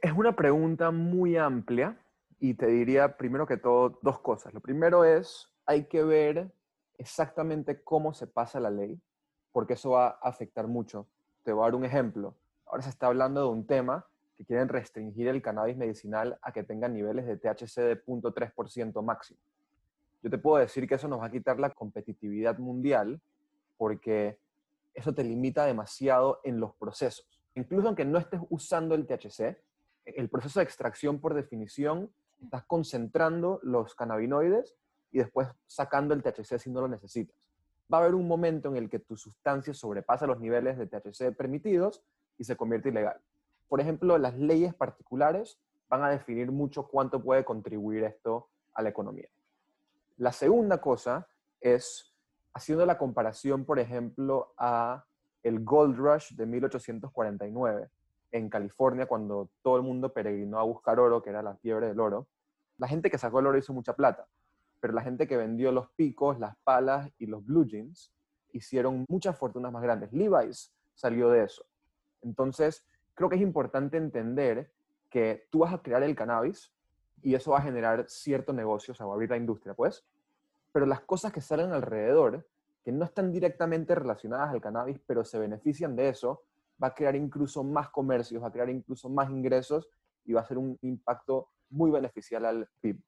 Es 0.00 0.12
una 0.12 0.36
pregunta 0.36 0.92
muy 0.92 1.36
amplia 1.36 1.98
y 2.38 2.54
te 2.54 2.66
diría 2.66 3.16
primero 3.16 3.48
que 3.48 3.56
todo 3.56 3.98
dos 4.00 4.20
cosas. 4.20 4.54
Lo 4.54 4.60
primero 4.60 5.04
es, 5.04 5.48
hay 5.66 5.86
que 5.86 6.04
ver 6.04 6.52
exactamente 6.98 7.82
cómo 7.82 8.14
se 8.14 8.28
pasa 8.28 8.60
la 8.60 8.70
ley, 8.70 9.00
porque 9.50 9.72
eso 9.72 9.90
va 9.90 10.08
a 10.08 10.28
afectar 10.28 10.68
mucho. 10.68 11.08
Te 11.42 11.52
voy 11.52 11.62
a 11.62 11.66
dar 11.66 11.74
un 11.74 11.84
ejemplo. 11.84 12.36
Ahora 12.66 12.82
se 12.82 12.90
está 12.90 13.08
hablando 13.08 13.40
de 13.40 13.48
un 13.48 13.66
tema 13.66 14.06
que 14.36 14.44
quieren 14.44 14.68
restringir 14.68 15.26
el 15.26 15.42
cannabis 15.42 15.76
medicinal 15.76 16.38
a 16.42 16.52
que 16.52 16.62
tenga 16.62 16.88
niveles 16.88 17.26
de 17.26 17.36
THC 17.36 17.80
de 17.80 18.04
0.3% 18.04 19.02
máximo. 19.02 19.40
Yo 20.22 20.30
te 20.30 20.38
puedo 20.38 20.58
decir 20.58 20.86
que 20.86 20.94
eso 20.94 21.08
nos 21.08 21.20
va 21.20 21.26
a 21.26 21.30
quitar 21.30 21.58
la 21.58 21.70
competitividad 21.70 22.56
mundial 22.58 23.20
porque 23.76 24.38
eso 24.94 25.12
te 25.12 25.24
limita 25.24 25.64
demasiado 25.64 26.40
en 26.44 26.60
los 26.60 26.72
procesos. 26.76 27.42
Incluso 27.56 27.88
aunque 27.88 28.04
no 28.04 28.18
estés 28.18 28.40
usando 28.48 28.94
el 28.94 29.06
THC, 29.06 29.56
el 30.16 30.28
proceso 30.28 30.60
de 30.60 30.64
extracción, 30.64 31.20
por 31.20 31.34
definición, 31.34 32.10
estás 32.42 32.64
concentrando 32.64 33.60
los 33.62 33.94
cannabinoides 33.94 34.76
y 35.10 35.18
después 35.18 35.48
sacando 35.66 36.14
el 36.14 36.22
THC 36.22 36.58
si 36.58 36.70
no 36.70 36.80
lo 36.80 36.88
necesitas. 36.88 37.36
Va 37.92 37.98
a 37.98 38.00
haber 38.02 38.14
un 38.14 38.28
momento 38.28 38.68
en 38.68 38.76
el 38.76 38.90
que 38.90 38.98
tu 38.98 39.16
sustancia 39.16 39.72
sobrepasa 39.72 40.26
los 40.26 40.40
niveles 40.40 40.76
de 40.78 40.86
THC 40.86 41.34
permitidos 41.34 42.02
y 42.36 42.44
se 42.44 42.56
convierte 42.56 42.90
ilegal. 42.90 43.20
Por 43.68 43.80
ejemplo, 43.80 44.18
las 44.18 44.36
leyes 44.36 44.74
particulares 44.74 45.58
van 45.88 46.04
a 46.04 46.10
definir 46.10 46.52
mucho 46.52 46.86
cuánto 46.86 47.22
puede 47.22 47.44
contribuir 47.44 48.04
esto 48.04 48.48
a 48.74 48.82
la 48.82 48.90
economía. 48.90 49.28
La 50.18 50.32
segunda 50.32 50.80
cosa 50.80 51.26
es 51.60 52.14
haciendo 52.52 52.84
la 52.84 52.98
comparación, 52.98 53.64
por 53.64 53.78
ejemplo, 53.78 54.52
a 54.58 55.04
el 55.42 55.64
Gold 55.64 55.96
Rush 55.96 56.34
de 56.34 56.46
1849 56.46 57.88
en 58.32 58.48
California 58.48 59.06
cuando 59.06 59.50
todo 59.62 59.76
el 59.76 59.82
mundo 59.82 60.12
peregrinó 60.12 60.58
a 60.58 60.64
buscar 60.64 61.00
oro, 61.00 61.22
que 61.22 61.30
era 61.30 61.42
la 61.42 61.56
fiebre 61.56 61.88
del 61.88 62.00
oro. 62.00 62.28
La 62.76 62.88
gente 62.88 63.10
que 63.10 63.18
sacó 63.18 63.40
el 63.40 63.46
oro 63.46 63.58
hizo 63.58 63.72
mucha 63.72 63.94
plata, 63.94 64.28
pero 64.80 64.92
la 64.92 65.02
gente 65.02 65.26
que 65.26 65.36
vendió 65.36 65.72
los 65.72 65.90
picos, 65.90 66.38
las 66.38 66.56
palas 66.64 67.10
y 67.18 67.26
los 67.26 67.44
blue 67.44 67.64
jeans 67.64 68.12
hicieron 68.52 69.04
muchas 69.08 69.36
fortunas 69.36 69.72
más 69.72 69.82
grandes. 69.82 70.12
Levi's 70.12 70.72
salió 70.94 71.30
de 71.30 71.44
eso. 71.44 71.64
Entonces, 72.22 72.86
creo 73.14 73.28
que 73.28 73.36
es 73.36 73.42
importante 73.42 73.96
entender 73.96 74.72
que 75.10 75.46
tú 75.50 75.60
vas 75.60 75.72
a 75.72 75.82
crear 75.82 76.02
el 76.02 76.14
cannabis 76.14 76.72
y 77.22 77.34
eso 77.34 77.52
va 77.52 77.58
a 77.58 77.62
generar 77.62 78.04
cierto 78.08 78.52
negocio, 78.52 78.92
o 78.92 78.94
sea, 78.94 79.06
va 79.06 79.12
a 79.12 79.14
abrir 79.14 79.30
la 79.30 79.36
industria, 79.36 79.74
pues, 79.74 80.04
pero 80.72 80.86
las 80.86 81.00
cosas 81.00 81.32
que 81.32 81.40
salen 81.40 81.72
alrededor, 81.72 82.46
que 82.84 82.92
no 82.92 83.04
están 83.04 83.32
directamente 83.32 83.94
relacionadas 83.94 84.50
al 84.50 84.60
cannabis, 84.60 85.00
pero 85.06 85.24
se 85.24 85.38
benefician 85.38 85.96
de 85.96 86.10
eso, 86.10 86.44
va 86.82 86.88
a 86.88 86.94
crear 86.94 87.16
incluso 87.16 87.64
más 87.64 87.90
comercios, 87.90 88.42
va 88.42 88.48
a 88.48 88.52
crear 88.52 88.70
incluso 88.70 89.08
más 89.08 89.30
ingresos 89.30 89.88
y 90.24 90.32
va 90.32 90.42
a 90.42 90.46
ser 90.46 90.58
un 90.58 90.78
impacto 90.82 91.50
muy 91.70 91.90
beneficial 91.90 92.44
al 92.44 92.68
PIB. 92.80 93.00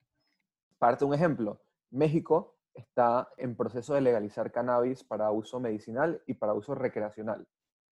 Parte 0.78 1.04
un 1.04 1.14
ejemplo. 1.14 1.60
México 1.90 2.56
está 2.74 3.28
en 3.36 3.56
proceso 3.56 3.94
de 3.94 4.00
legalizar 4.00 4.50
cannabis 4.52 5.04
para 5.04 5.30
uso 5.30 5.60
medicinal 5.60 6.22
y 6.26 6.34
para 6.34 6.54
uso 6.54 6.74
recreacional. 6.74 7.46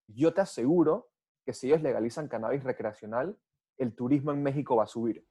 Yo 0.07 0.33
te 0.33 0.41
aseguro 0.41 1.09
que 1.45 1.53
si 1.53 1.67
ellos 1.67 1.81
legalizan 1.81 2.27
cannabis 2.27 2.63
recreacional, 2.63 3.37
el 3.77 3.95
turismo 3.95 4.31
en 4.31 4.43
México 4.43 4.75
va 4.75 4.83
a 4.83 4.87
subir. 4.87 5.25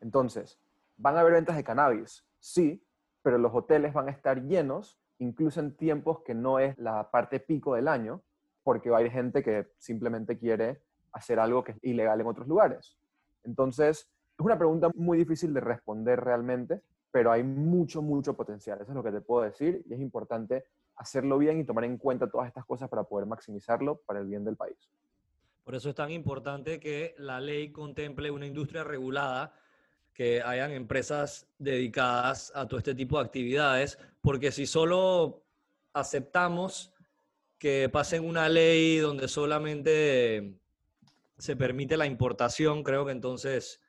Entonces, 0.00 0.60
¿van 0.96 1.16
a 1.16 1.20
haber 1.20 1.34
ventas 1.34 1.56
de 1.56 1.64
cannabis? 1.64 2.26
Sí, 2.38 2.84
pero 3.22 3.38
los 3.38 3.54
hoteles 3.54 3.92
van 3.94 4.08
a 4.08 4.10
estar 4.10 4.42
llenos, 4.42 5.00
incluso 5.18 5.60
en 5.60 5.76
tiempos 5.76 6.20
que 6.20 6.34
no 6.34 6.58
es 6.58 6.76
la 6.78 7.10
parte 7.10 7.40
pico 7.40 7.74
del 7.74 7.88
año, 7.88 8.22
porque 8.64 8.90
va 8.90 8.96
a 8.96 9.00
haber 9.00 9.12
gente 9.12 9.42
que 9.42 9.68
simplemente 9.78 10.38
quiere 10.38 10.80
hacer 11.12 11.38
algo 11.38 11.62
que 11.62 11.72
es 11.72 11.78
ilegal 11.82 12.20
en 12.20 12.26
otros 12.26 12.48
lugares. 12.48 12.96
Entonces, 13.44 14.08
es 14.36 14.44
una 14.44 14.58
pregunta 14.58 14.90
muy 14.96 15.18
difícil 15.18 15.54
de 15.54 15.60
responder 15.60 16.20
realmente, 16.20 16.82
pero 17.12 17.30
hay 17.30 17.44
mucho, 17.44 18.02
mucho 18.02 18.34
potencial. 18.34 18.80
Eso 18.80 18.90
es 18.90 18.96
lo 18.96 19.04
que 19.04 19.12
te 19.12 19.20
puedo 19.20 19.44
decir 19.44 19.84
y 19.88 19.94
es 19.94 20.00
importante 20.00 20.64
hacerlo 20.96 21.38
bien 21.38 21.60
y 21.60 21.64
tomar 21.64 21.84
en 21.84 21.98
cuenta 21.98 22.28
todas 22.28 22.48
estas 22.48 22.64
cosas 22.64 22.88
para 22.88 23.04
poder 23.04 23.26
maximizarlo 23.26 24.00
para 24.06 24.20
el 24.20 24.26
bien 24.26 24.44
del 24.44 24.56
país. 24.56 24.90
Por 25.62 25.74
eso 25.74 25.88
es 25.88 25.94
tan 25.94 26.10
importante 26.10 26.80
que 26.80 27.14
la 27.18 27.40
ley 27.40 27.70
contemple 27.70 28.30
una 28.30 28.46
industria 28.46 28.84
regulada, 28.84 29.54
que 30.12 30.42
hayan 30.42 30.70
empresas 30.72 31.48
dedicadas 31.58 32.52
a 32.54 32.66
todo 32.68 32.78
este 32.78 32.94
tipo 32.94 33.18
de 33.18 33.24
actividades, 33.24 33.98
porque 34.20 34.52
si 34.52 34.66
solo 34.66 35.42
aceptamos 35.92 36.93
que 37.64 37.88
pasen 37.88 38.28
una 38.28 38.46
ley 38.50 38.98
donde 38.98 39.26
solamente 39.26 40.60
se 41.38 41.56
permite 41.56 41.96
la 41.96 42.04
importación, 42.04 42.82
creo 42.82 43.06
que 43.06 43.12
entonces 43.12 43.80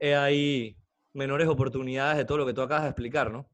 hay 0.00 0.76
menores 1.12 1.48
oportunidades 1.48 2.18
de 2.18 2.24
todo 2.24 2.38
lo 2.38 2.46
que 2.46 2.54
tú 2.54 2.62
acabas 2.62 2.84
de 2.84 2.90
explicar, 2.90 3.32
¿no? 3.32 3.48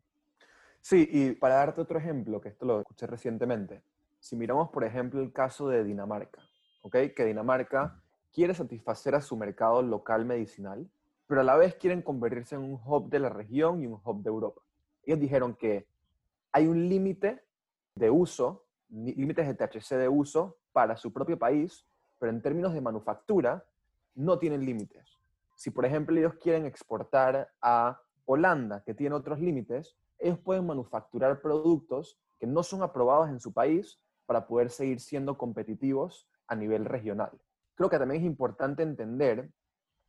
Sí, 0.82 1.08
y 1.10 1.32
para 1.32 1.54
darte 1.54 1.80
otro 1.80 1.98
ejemplo, 1.98 2.38
que 2.38 2.50
esto 2.50 2.66
lo 2.66 2.80
escuché 2.80 3.06
recientemente, 3.06 3.82
si 4.20 4.36
miramos, 4.36 4.68
por 4.68 4.84
ejemplo, 4.84 5.22
el 5.22 5.32
caso 5.32 5.70
de 5.70 5.82
Dinamarca, 5.84 6.42
¿ok? 6.82 6.94
Que 7.16 7.24
Dinamarca 7.24 7.98
quiere 8.30 8.52
satisfacer 8.52 9.14
a 9.14 9.22
su 9.22 9.38
mercado 9.38 9.80
local 9.80 10.26
medicinal, 10.26 10.86
pero 11.26 11.40
a 11.40 11.44
la 11.44 11.56
vez 11.56 11.76
quieren 11.76 12.02
convertirse 12.02 12.56
en 12.56 12.60
un 12.60 12.78
hub 12.84 13.08
de 13.08 13.20
la 13.20 13.30
región 13.30 13.80
y 13.80 13.86
un 13.86 13.98
hub 14.04 14.22
de 14.22 14.28
Europa. 14.28 14.60
Ellos 15.06 15.18
dijeron 15.18 15.54
que 15.54 15.86
hay 16.52 16.66
un 16.66 16.90
límite 16.90 17.42
de 17.94 18.10
uso, 18.10 18.61
límites 18.92 19.46
de 19.46 19.54
THC 19.54 19.96
de 19.96 20.08
uso 20.08 20.58
para 20.72 20.96
su 20.96 21.12
propio 21.12 21.38
país, 21.38 21.86
pero 22.18 22.30
en 22.30 22.42
términos 22.42 22.74
de 22.74 22.80
manufactura 22.80 23.64
no 24.14 24.38
tienen 24.38 24.64
límites. 24.64 25.18
Si, 25.56 25.70
por 25.70 25.84
ejemplo, 25.84 26.16
ellos 26.16 26.34
quieren 26.34 26.66
exportar 26.66 27.50
a 27.60 28.00
Holanda, 28.26 28.82
que 28.84 28.94
tiene 28.94 29.14
otros 29.14 29.40
límites, 29.40 29.96
ellos 30.18 30.38
pueden 30.38 30.66
manufacturar 30.66 31.40
productos 31.40 32.18
que 32.38 32.46
no 32.46 32.62
son 32.62 32.82
aprobados 32.82 33.28
en 33.28 33.40
su 33.40 33.52
país 33.52 33.98
para 34.26 34.46
poder 34.46 34.70
seguir 34.70 35.00
siendo 35.00 35.36
competitivos 35.36 36.28
a 36.46 36.54
nivel 36.54 36.84
regional. 36.84 37.30
Creo 37.74 37.88
que 37.88 37.98
también 37.98 38.22
es 38.22 38.26
importante 38.26 38.82
entender 38.82 39.50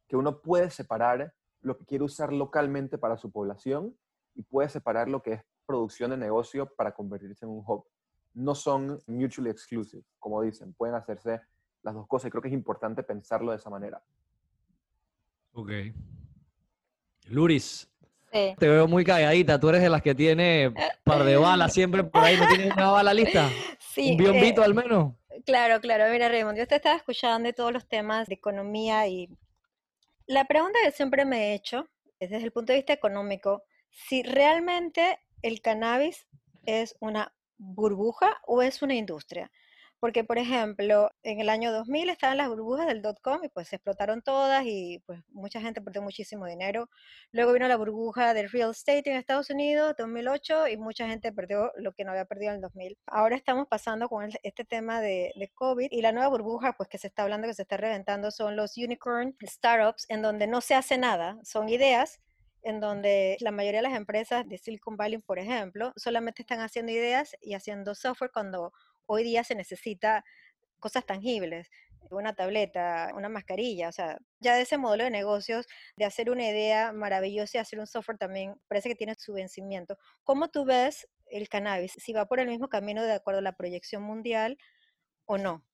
que 0.08 0.18
uno 0.18 0.42
puede 0.42 0.70
separar 0.70 1.34
lo 1.62 1.78
que 1.78 1.86
quiere 1.86 2.04
usar 2.04 2.34
localmente 2.34 2.98
para 2.98 3.18
su 3.18 3.32
población 3.32 3.98
y 4.36 4.44
puede 4.44 4.70
separar 4.70 5.08
lo 5.08 5.24
que 5.24 5.34
es 5.34 5.42
producción 5.66 6.12
de 6.12 6.18
negocio 6.18 6.68
para 6.76 6.94
convertirse 6.94 7.46
en 7.46 7.52
un 7.52 7.64
hub. 7.66 7.86
No 8.34 8.56
son 8.56 9.00
mutually 9.08 9.50
exclusive, 9.50 10.04
como 10.20 10.42
dicen, 10.42 10.74
pueden 10.74 10.96
hacerse 10.96 11.42
las 11.84 11.94
dos 11.94 12.08
cosas 12.08 12.28
y 12.28 12.32
creo 12.32 12.42
que 12.42 12.48
es 12.48 12.54
importante 12.54 13.04
pensarlo 13.04 13.52
de 13.52 13.58
esa 13.58 13.70
manera. 13.70 14.02
Ok. 15.54 15.72
Luris, 17.26 17.90
te 18.32 18.68
veo 18.68 18.88
muy 18.88 19.06
calladita. 19.06 19.60
Tú 19.60 19.70
eres 19.70 19.82
de 19.82 19.90
las 19.90 20.02
que 20.02 20.16
tiene 20.16 20.74
par 21.04 21.24
de 21.24 21.38
balas 21.38 21.72
siempre 21.72 22.04
por 22.04 22.24
ahí. 22.24 22.38
¿No 22.38 22.48
tienes 22.48 22.74
una 22.74 22.90
bala 22.90 23.14
lista? 23.14 23.50
Sí. 23.80 24.12
¿Un 24.12 24.18
biombito 24.18 24.62
eh, 24.62 24.66
al 24.66 24.74
menos? 24.74 25.14
Claro, 25.46 25.80
claro. 25.80 26.12
Mira, 26.12 26.30
Raymond, 26.30 26.58
yo 26.58 26.68
te 26.68 26.76
estaba 26.76 26.96
escuchando 26.96 27.48
de 27.48 27.54
todos 27.54 27.72
los 27.72 27.88
temas 27.88 28.28
de 28.28 28.34
economía 28.34 29.08
y 29.08 29.30
la 30.26 30.46
pregunta 30.46 30.80
que 30.84 30.92
siempre 30.92 31.26
me 31.26 31.52
he 31.52 31.54
hecho 31.54 31.88
es 32.20 32.32
desde 32.32 32.46
el 32.46 32.52
punto 32.52 32.74
de 32.74 32.80
vista 32.80 32.94
económico, 32.94 33.64
si 33.90 34.24
realmente 34.24 35.20
el 35.42 35.62
cannabis 35.62 36.26
es 36.66 36.96
una 37.00 37.34
burbuja 37.76 38.38
o 38.46 38.62
es 38.62 38.82
una 38.82 38.96
industria. 38.96 39.52
Porque, 40.04 40.26
por 40.26 40.38
ejemplo, 40.38 41.12
en 41.24 41.40
el 41.40 41.48
año 41.48 41.72
2000 41.72 42.10
estaban 42.10 42.36
las 42.36 42.50
burbujas 42.50 42.88
del 42.88 43.02
dot-com 43.02 43.40
y 43.42 43.48
pues 43.48 43.70
se 43.70 43.78
explotaron 43.78 44.22
todas 44.22 44.66
y 44.66 45.02
pues 45.06 45.22
mucha 45.30 45.62
gente 45.62 45.80
perdió 45.82 46.02
muchísimo 46.02 46.46
dinero. 46.46 46.90
Luego 47.32 47.54
vino 47.54 47.70
la 47.70 47.78
burbuja 47.78 48.34
del 48.34 48.50
real 48.50 48.72
estate 48.72 49.10
en 49.10 49.16
Estados 49.16 49.50
Unidos, 49.50 49.96
2008, 49.98 50.68
y 50.68 50.76
mucha 50.76 51.08
gente 51.08 51.32
perdió 51.32 51.72
lo 51.78 51.94
que 51.94 52.04
no 52.04 52.12
había 52.12 52.26
perdido 52.26 52.50
en 52.50 52.56
el 52.56 52.62
2000. 52.64 52.98
Ahora 53.06 53.38
estamos 53.38 53.66
pasando 53.70 54.10
con 54.10 54.30
este 54.44 54.66
tema 54.66 55.00
de, 55.00 55.32
de 55.38 55.48
COVID 55.54 55.88
y 55.90 56.02
la 56.02 56.12
nueva 56.12 56.28
burbuja 56.28 56.74
pues 56.74 56.90
que 56.90 56.98
se 56.98 57.08
está 57.08 57.24
hablando, 57.24 57.48
que 57.48 57.54
se 57.54 57.62
está 57.62 57.78
reventando, 57.78 58.30
son 58.32 58.58
los 58.58 58.76
unicorn 58.76 59.38
startups, 59.42 60.06
en 60.10 60.22
donde 60.22 60.48
no 60.48 60.60
se 60.60 60.76
hace 60.76 60.98
nada, 60.98 61.40
son 61.44 61.70
ideas 61.70 62.20
en 62.64 62.80
donde 62.80 63.38
la 63.42 63.52
mayoría 63.52 63.80
de 63.80 63.90
las 63.90 63.98
empresas 63.98 64.48
de 64.48 64.58
Silicon 64.58 64.98
Valley, 64.98 65.20
por 65.20 65.38
ejemplo, 65.38 65.94
solamente 65.96 66.42
están 66.42 66.62
haciendo 66.62 66.92
ideas 66.92 67.36
y 67.42 67.54
haciendo 67.54 67.94
software 67.94 68.32
cuando 68.34 68.72
hoy 69.06 69.24
día 69.24 69.44
se 69.44 69.54
necesita 69.54 70.24
cosas 70.80 71.06
tangibles, 71.06 71.70
una 72.10 72.36
tableta, 72.36 73.12
una 73.16 73.30
mascarilla, 73.30 73.90
o 73.90 73.92
sea, 73.92 74.18
ya 74.40 74.56
de 74.56 74.62
ese 74.62 74.78
modelo 74.78 75.04
de 75.04 75.10
negocios, 75.10 75.66
de 75.98 76.06
hacer 76.06 76.30
una 76.30 76.48
idea 76.48 76.94
maravillosa 76.94 77.58
y 77.58 77.62
hacer 77.62 77.80
un 77.80 77.88
software 77.88 78.18
también, 78.18 78.56
parece 78.68 78.90
que 78.90 78.96
tiene 78.96 79.16
su 79.16 79.34
vencimiento. 79.34 79.98
¿Cómo 80.24 80.50
tú 80.50 80.66
ves 80.66 81.08
el 81.28 81.50
cannabis? 81.50 81.94
Si 81.98 82.14
va 82.14 82.28
por 82.28 82.40
el 82.40 82.48
mismo 82.48 82.70
camino 82.70 83.04
de 83.04 83.14
acuerdo 83.14 83.40
a 83.40 83.44
la 83.44 83.56
proyección 83.56 84.04
mundial 84.04 84.58
o 85.26 85.38
no. 85.38 85.66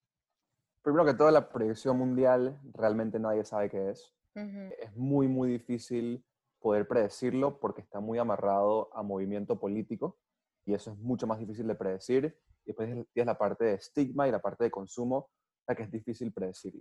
Primero 0.82 1.06
que 1.06 1.14
todo, 1.14 1.30
la 1.30 1.50
proyección 1.50 1.98
mundial 1.98 2.60
realmente 2.74 3.20
nadie 3.20 3.44
sabe 3.44 3.70
qué 3.70 3.90
es. 3.90 4.14
Es 4.36 4.96
muy, 4.96 5.28
muy 5.28 5.50
difícil 5.50 6.24
poder 6.60 6.88
predecirlo 6.88 7.60
porque 7.60 7.82
está 7.82 8.00
muy 8.00 8.18
amarrado 8.18 8.90
a 8.94 9.04
movimiento 9.04 9.60
político 9.60 10.18
y 10.66 10.74
eso 10.74 10.92
es 10.92 10.98
mucho 10.98 11.26
más 11.26 11.40
difícil 11.40 11.68
de 11.68 11.76
predecir 11.76 12.38
después 12.70 12.88
tienes 13.14 13.28
la 13.28 13.38
parte 13.38 13.66
de 13.66 13.74
estigma 13.76 14.28
y 14.28 14.32
la 14.32 14.40
parte 14.40 14.64
de 14.64 14.72
consumo, 14.72 15.30
la 15.68 15.76
que 15.76 15.84
es 15.84 15.92
difícil 15.92 16.32
predecir. 16.32 16.74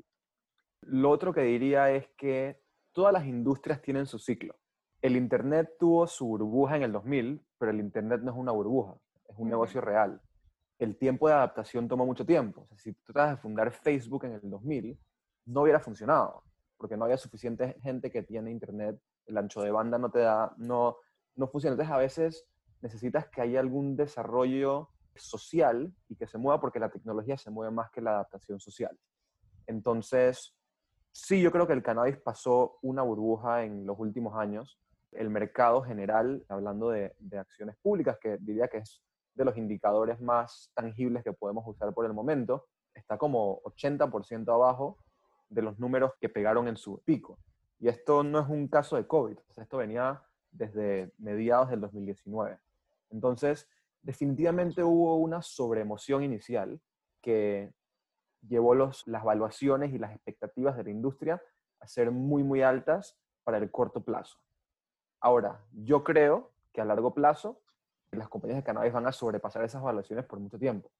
Lo 0.82 1.10
otro 1.10 1.32
que 1.32 1.42
diría 1.42 1.90
es 1.90 2.08
que 2.16 2.62
todas 2.92 3.12
las 3.12 3.26
industrias 3.26 3.82
tienen 3.82 4.06
su 4.06 4.18
ciclo. 4.18 4.54
El 5.00 5.16
Internet 5.16 5.76
tuvo 5.78 6.06
su 6.06 6.26
burbuja 6.26 6.76
en 6.76 6.82
el 6.82 6.92
2000, 6.92 7.44
pero 7.58 7.70
el 7.70 7.80
Internet 7.80 8.20
no 8.22 8.32
es 8.32 8.36
una 8.36 8.52
burbuja, 8.52 8.96
es 9.28 9.36
un 9.38 9.48
negocio 9.48 9.80
real. 9.80 10.20
El 10.78 10.96
tiempo 10.96 11.28
de 11.28 11.34
adaptación 11.34 11.88
toma 11.88 12.04
mucho 12.04 12.24
tiempo. 12.24 12.62
O 12.62 12.66
sea, 12.66 12.78
si 12.78 12.92
tú 12.92 13.12
tratas 13.12 13.36
de 13.36 13.42
fundar 13.42 13.72
Facebook 13.72 14.24
en 14.24 14.32
el 14.32 14.40
2000, 14.42 14.98
no 15.46 15.62
hubiera 15.62 15.80
funcionado, 15.80 16.44
porque 16.76 16.96
no 16.96 17.04
había 17.04 17.16
suficiente 17.16 17.76
gente 17.80 18.10
que 18.10 18.22
tiene 18.22 18.50
Internet, 18.50 19.00
el 19.28 19.36
ancho 19.36 19.60
de 19.62 19.70
banda 19.70 19.98
no 19.98 20.10
te 20.10 20.20
da, 20.20 20.52
no, 20.56 20.96
no 21.36 21.48
funciona. 21.48 21.74
Entonces 21.74 21.94
a 21.94 21.98
veces 21.98 22.46
necesitas 22.80 23.28
que 23.28 23.42
haya 23.42 23.60
algún 23.60 23.96
desarrollo 23.96 24.90
social 25.14 25.92
y 26.08 26.16
que 26.16 26.26
se 26.26 26.38
mueva 26.38 26.60
porque 26.60 26.78
la 26.78 26.90
tecnología 26.90 27.36
se 27.36 27.50
mueve 27.50 27.72
más 27.72 27.90
que 27.90 28.00
la 28.00 28.12
adaptación 28.12 28.60
social. 28.60 28.96
Entonces, 29.66 30.56
sí, 31.12 31.40
yo 31.40 31.50
creo 31.52 31.66
que 31.66 31.72
el 31.72 31.82
cannabis 31.82 32.16
pasó 32.18 32.78
una 32.82 33.02
burbuja 33.02 33.64
en 33.64 33.86
los 33.86 33.98
últimos 33.98 34.36
años. 34.36 34.78
El 35.12 35.30
mercado 35.30 35.82
general, 35.82 36.44
hablando 36.48 36.90
de, 36.90 37.14
acciones 37.38 37.76
públicas, 37.82 38.18
que 38.20 38.38
diría 38.40 38.68
que 38.68 38.78
es 38.78 39.02
de 39.34 39.44
los 39.44 39.56
indicadores 39.56 40.20
más 40.20 40.72
tangibles 40.74 41.22
que 41.22 41.32
podemos 41.32 41.64
usar 41.66 41.92
por 41.92 42.06
el 42.06 42.12
momento, 42.12 42.66
está 42.94 43.18
como 43.18 43.60
80% 43.62 44.52
abajo 44.52 44.98
de 45.48 45.62
los 45.62 45.78
números 45.78 46.12
que 46.20 46.28
pegaron 46.28 46.68
en 46.68 46.76
su 46.76 47.00
pico. 47.04 47.38
Y 47.78 47.88
esto 47.88 48.22
no 48.22 48.40
es 48.40 48.48
un 48.48 48.68
caso 48.68 48.96
de 48.96 49.06
COVID, 49.06 49.38
esto 49.56 49.76
venía 49.76 50.22
desde 50.50 51.12
mediados 51.18 51.70
del 51.70 51.80
2019. 51.80 52.58
Entonces, 53.10 53.68
definitivamente 54.02 54.82
hubo 54.82 55.16
una 55.16 55.42
sobreemoción 55.42 56.22
inicial 56.22 56.80
que 57.20 57.72
llevó 58.46 58.74
los, 58.74 59.06
las 59.06 59.22
evaluaciones 59.22 59.92
y 59.92 59.98
las 59.98 60.12
expectativas 60.12 60.76
de 60.76 60.84
la 60.84 60.90
industria 60.90 61.42
a 61.80 61.86
ser 61.86 62.10
muy, 62.10 62.42
muy 62.42 62.62
altas 62.62 63.18
para 63.44 63.58
el 63.58 63.70
corto 63.70 64.02
plazo. 64.02 64.38
Ahora, 65.20 65.64
yo 65.72 66.04
creo 66.04 66.52
que 66.72 66.80
a 66.80 66.84
largo 66.84 67.14
plazo 67.14 67.60
las 68.10 68.28
compañías 68.28 68.58
de 68.58 68.64
cannabis 68.64 68.92
van 68.92 69.06
a 69.06 69.12
sobrepasar 69.12 69.64
esas 69.64 69.82
evaluaciones 69.82 70.24
por 70.24 70.38
mucho 70.40 70.58
tiempo. 70.58 70.90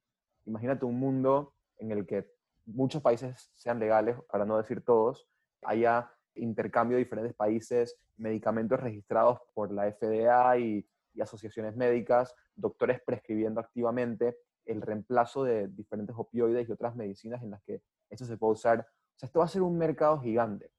Imagínate 0.45 0.85
un 0.85 0.99
mundo 0.99 1.55
en 1.79 1.91
el 1.91 2.07
que 2.07 2.31
muchos 2.67 3.01
países 3.01 3.51
sean 3.55 3.79
legales, 3.79 4.17
para 4.31 4.45
no 4.45 4.57
decir 4.59 4.85
todos, 4.85 5.29
haya 5.63 6.13
intercambio 6.39 6.97
de 6.97 7.05
diferentes 7.05 7.35
países, 7.35 7.97
medicamentos 8.17 8.81
registrados 8.81 9.39
por 9.55 9.73
la 9.73 9.91
FDA 9.91 10.59
y 10.59 10.87
y 11.19 11.21
asociaciones 11.21 11.77
médicas, 11.77 12.35
doctores 12.55 13.01
prescribiendo 13.05 13.61
activamente 13.61 14.39
el 14.65 14.81
reemplazo 14.81 15.45
de 15.45 15.69
diferentes 15.69 16.15
opioides 16.17 16.69
y 16.69 16.73
otras 16.73 16.95
medicinas 16.95 17.43
en 17.43 17.51
las 17.51 17.63
que 17.63 17.83
esto 18.09 18.25
se 18.25 18.37
puede 18.37 18.55
usar. 18.55 18.81
O 18.81 19.19
sea, 19.19 19.27
esto 19.27 19.41
va 19.41 19.47
a 19.47 19.49
ser 19.49 19.63
un 19.63 19.77
mercado 19.77 20.21
gigante. 20.21 20.71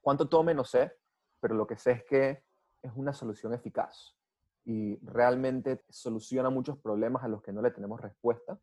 ¿Cuánto 0.00 0.28
tome? 0.28 0.54
No 0.54 0.64
sé, 0.64 0.92
pero 1.40 1.54
lo 1.54 1.66
que 1.66 1.76
sé 1.76 1.92
es 1.92 2.04
que 2.04 2.42
es 2.82 2.92
una 2.94 3.12
solución 3.12 3.54
eficaz 3.54 4.14
y 4.64 4.98
realmente 5.02 5.84
soluciona 5.88 6.50
muchos 6.50 6.78
problemas 6.78 7.24
a 7.24 7.28
los 7.28 7.42
que 7.42 7.52
no 7.52 7.62
le 7.62 7.70
tenemos 7.70 8.00
respuesta. 8.00 8.58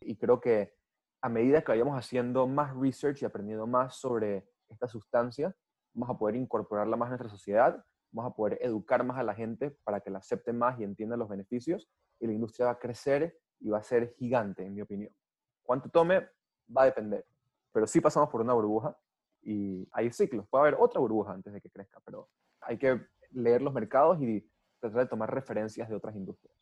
Y 0.00 0.16
creo 0.16 0.40
que 0.40 0.74
a 1.22 1.28
medida 1.28 1.62
que 1.62 1.72
vayamos 1.72 1.96
haciendo 1.96 2.46
más 2.46 2.76
research 2.76 3.22
y 3.22 3.24
aprendiendo 3.24 3.66
más 3.66 3.96
sobre 3.96 4.46
esta 4.68 4.86
sustancia, 4.88 5.54
vamos 5.94 6.14
a 6.14 6.18
poder 6.18 6.36
incorporarla 6.36 6.96
más 6.96 7.06
en 7.06 7.10
nuestra 7.10 7.30
sociedad, 7.30 7.84
vamos 8.10 8.32
a 8.32 8.34
poder 8.36 8.58
educar 8.60 9.04
más 9.04 9.18
a 9.18 9.22
la 9.22 9.34
gente 9.34 9.70
para 9.84 10.00
que 10.00 10.10
la 10.10 10.18
acepte 10.18 10.52
más 10.52 10.78
y 10.78 10.84
entienda 10.84 11.16
los 11.16 11.28
beneficios 11.28 11.88
y 12.20 12.26
la 12.26 12.32
industria 12.32 12.66
va 12.66 12.72
a 12.72 12.78
crecer 12.78 13.38
y 13.60 13.70
va 13.70 13.78
a 13.78 13.82
ser 13.82 14.14
gigante, 14.14 14.64
en 14.64 14.74
mi 14.74 14.82
opinión. 14.82 15.12
¿Cuánto 15.62 15.88
tome? 15.88 16.28
Va 16.76 16.82
a 16.82 16.86
depender. 16.86 17.26
Pero 17.72 17.86
sí 17.86 18.00
pasamos 18.00 18.28
por 18.28 18.40
una 18.40 18.52
burbuja 18.52 18.96
y 19.42 19.88
hay 19.92 20.10
ciclos. 20.12 20.46
Puede 20.48 20.62
haber 20.62 20.76
otra 20.78 21.00
burbuja 21.00 21.32
antes 21.32 21.52
de 21.52 21.60
que 21.60 21.70
crezca, 21.70 22.00
pero 22.04 22.28
hay 22.60 22.78
que 22.78 23.00
leer 23.30 23.62
los 23.62 23.72
mercados 23.72 24.20
y 24.20 24.48
tratar 24.80 25.02
de 25.02 25.08
tomar 25.08 25.32
referencias 25.32 25.88
de 25.88 25.96
otras 25.96 26.14
industrias. 26.14 26.54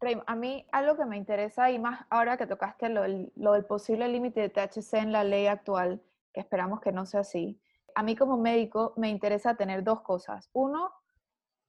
Rey, 0.00 0.20
a 0.26 0.34
mí 0.34 0.66
algo 0.72 0.96
que 0.96 1.04
me 1.06 1.16
interesa 1.16 1.70
y 1.70 1.78
más 1.78 2.06
ahora 2.10 2.36
que 2.36 2.46
tocaste 2.46 2.88
lo, 2.88 3.02
lo 3.36 3.52
del 3.52 3.64
posible 3.64 4.08
límite 4.08 4.40
de 4.40 4.48
THC 4.48 4.94
en 4.94 5.12
la 5.12 5.24
ley 5.24 5.46
actual, 5.46 6.02
que 6.32 6.40
esperamos 6.40 6.80
que 6.80 6.92
no 6.92 7.06
sea 7.06 7.20
así, 7.20 7.60
a 7.94 8.02
mí 8.02 8.16
como 8.16 8.36
médico 8.36 8.92
me 8.96 9.08
interesa 9.08 9.56
tener 9.56 9.84
dos 9.84 10.02
cosas. 10.02 10.50
Uno, 10.52 10.92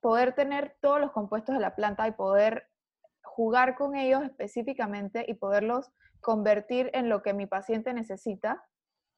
poder 0.01 0.33
tener 0.33 0.77
todos 0.81 0.99
los 0.99 1.11
compuestos 1.11 1.55
de 1.55 1.61
la 1.61 1.75
planta 1.75 2.07
y 2.07 2.11
poder 2.11 2.67
jugar 3.23 3.75
con 3.75 3.95
ellos 3.95 4.23
específicamente 4.23 5.25
y 5.27 5.33
poderlos 5.35 5.91
convertir 6.21 6.89
en 6.93 7.09
lo 7.09 7.21
que 7.21 7.33
mi 7.33 7.47
paciente 7.47 7.93
necesita 7.93 8.63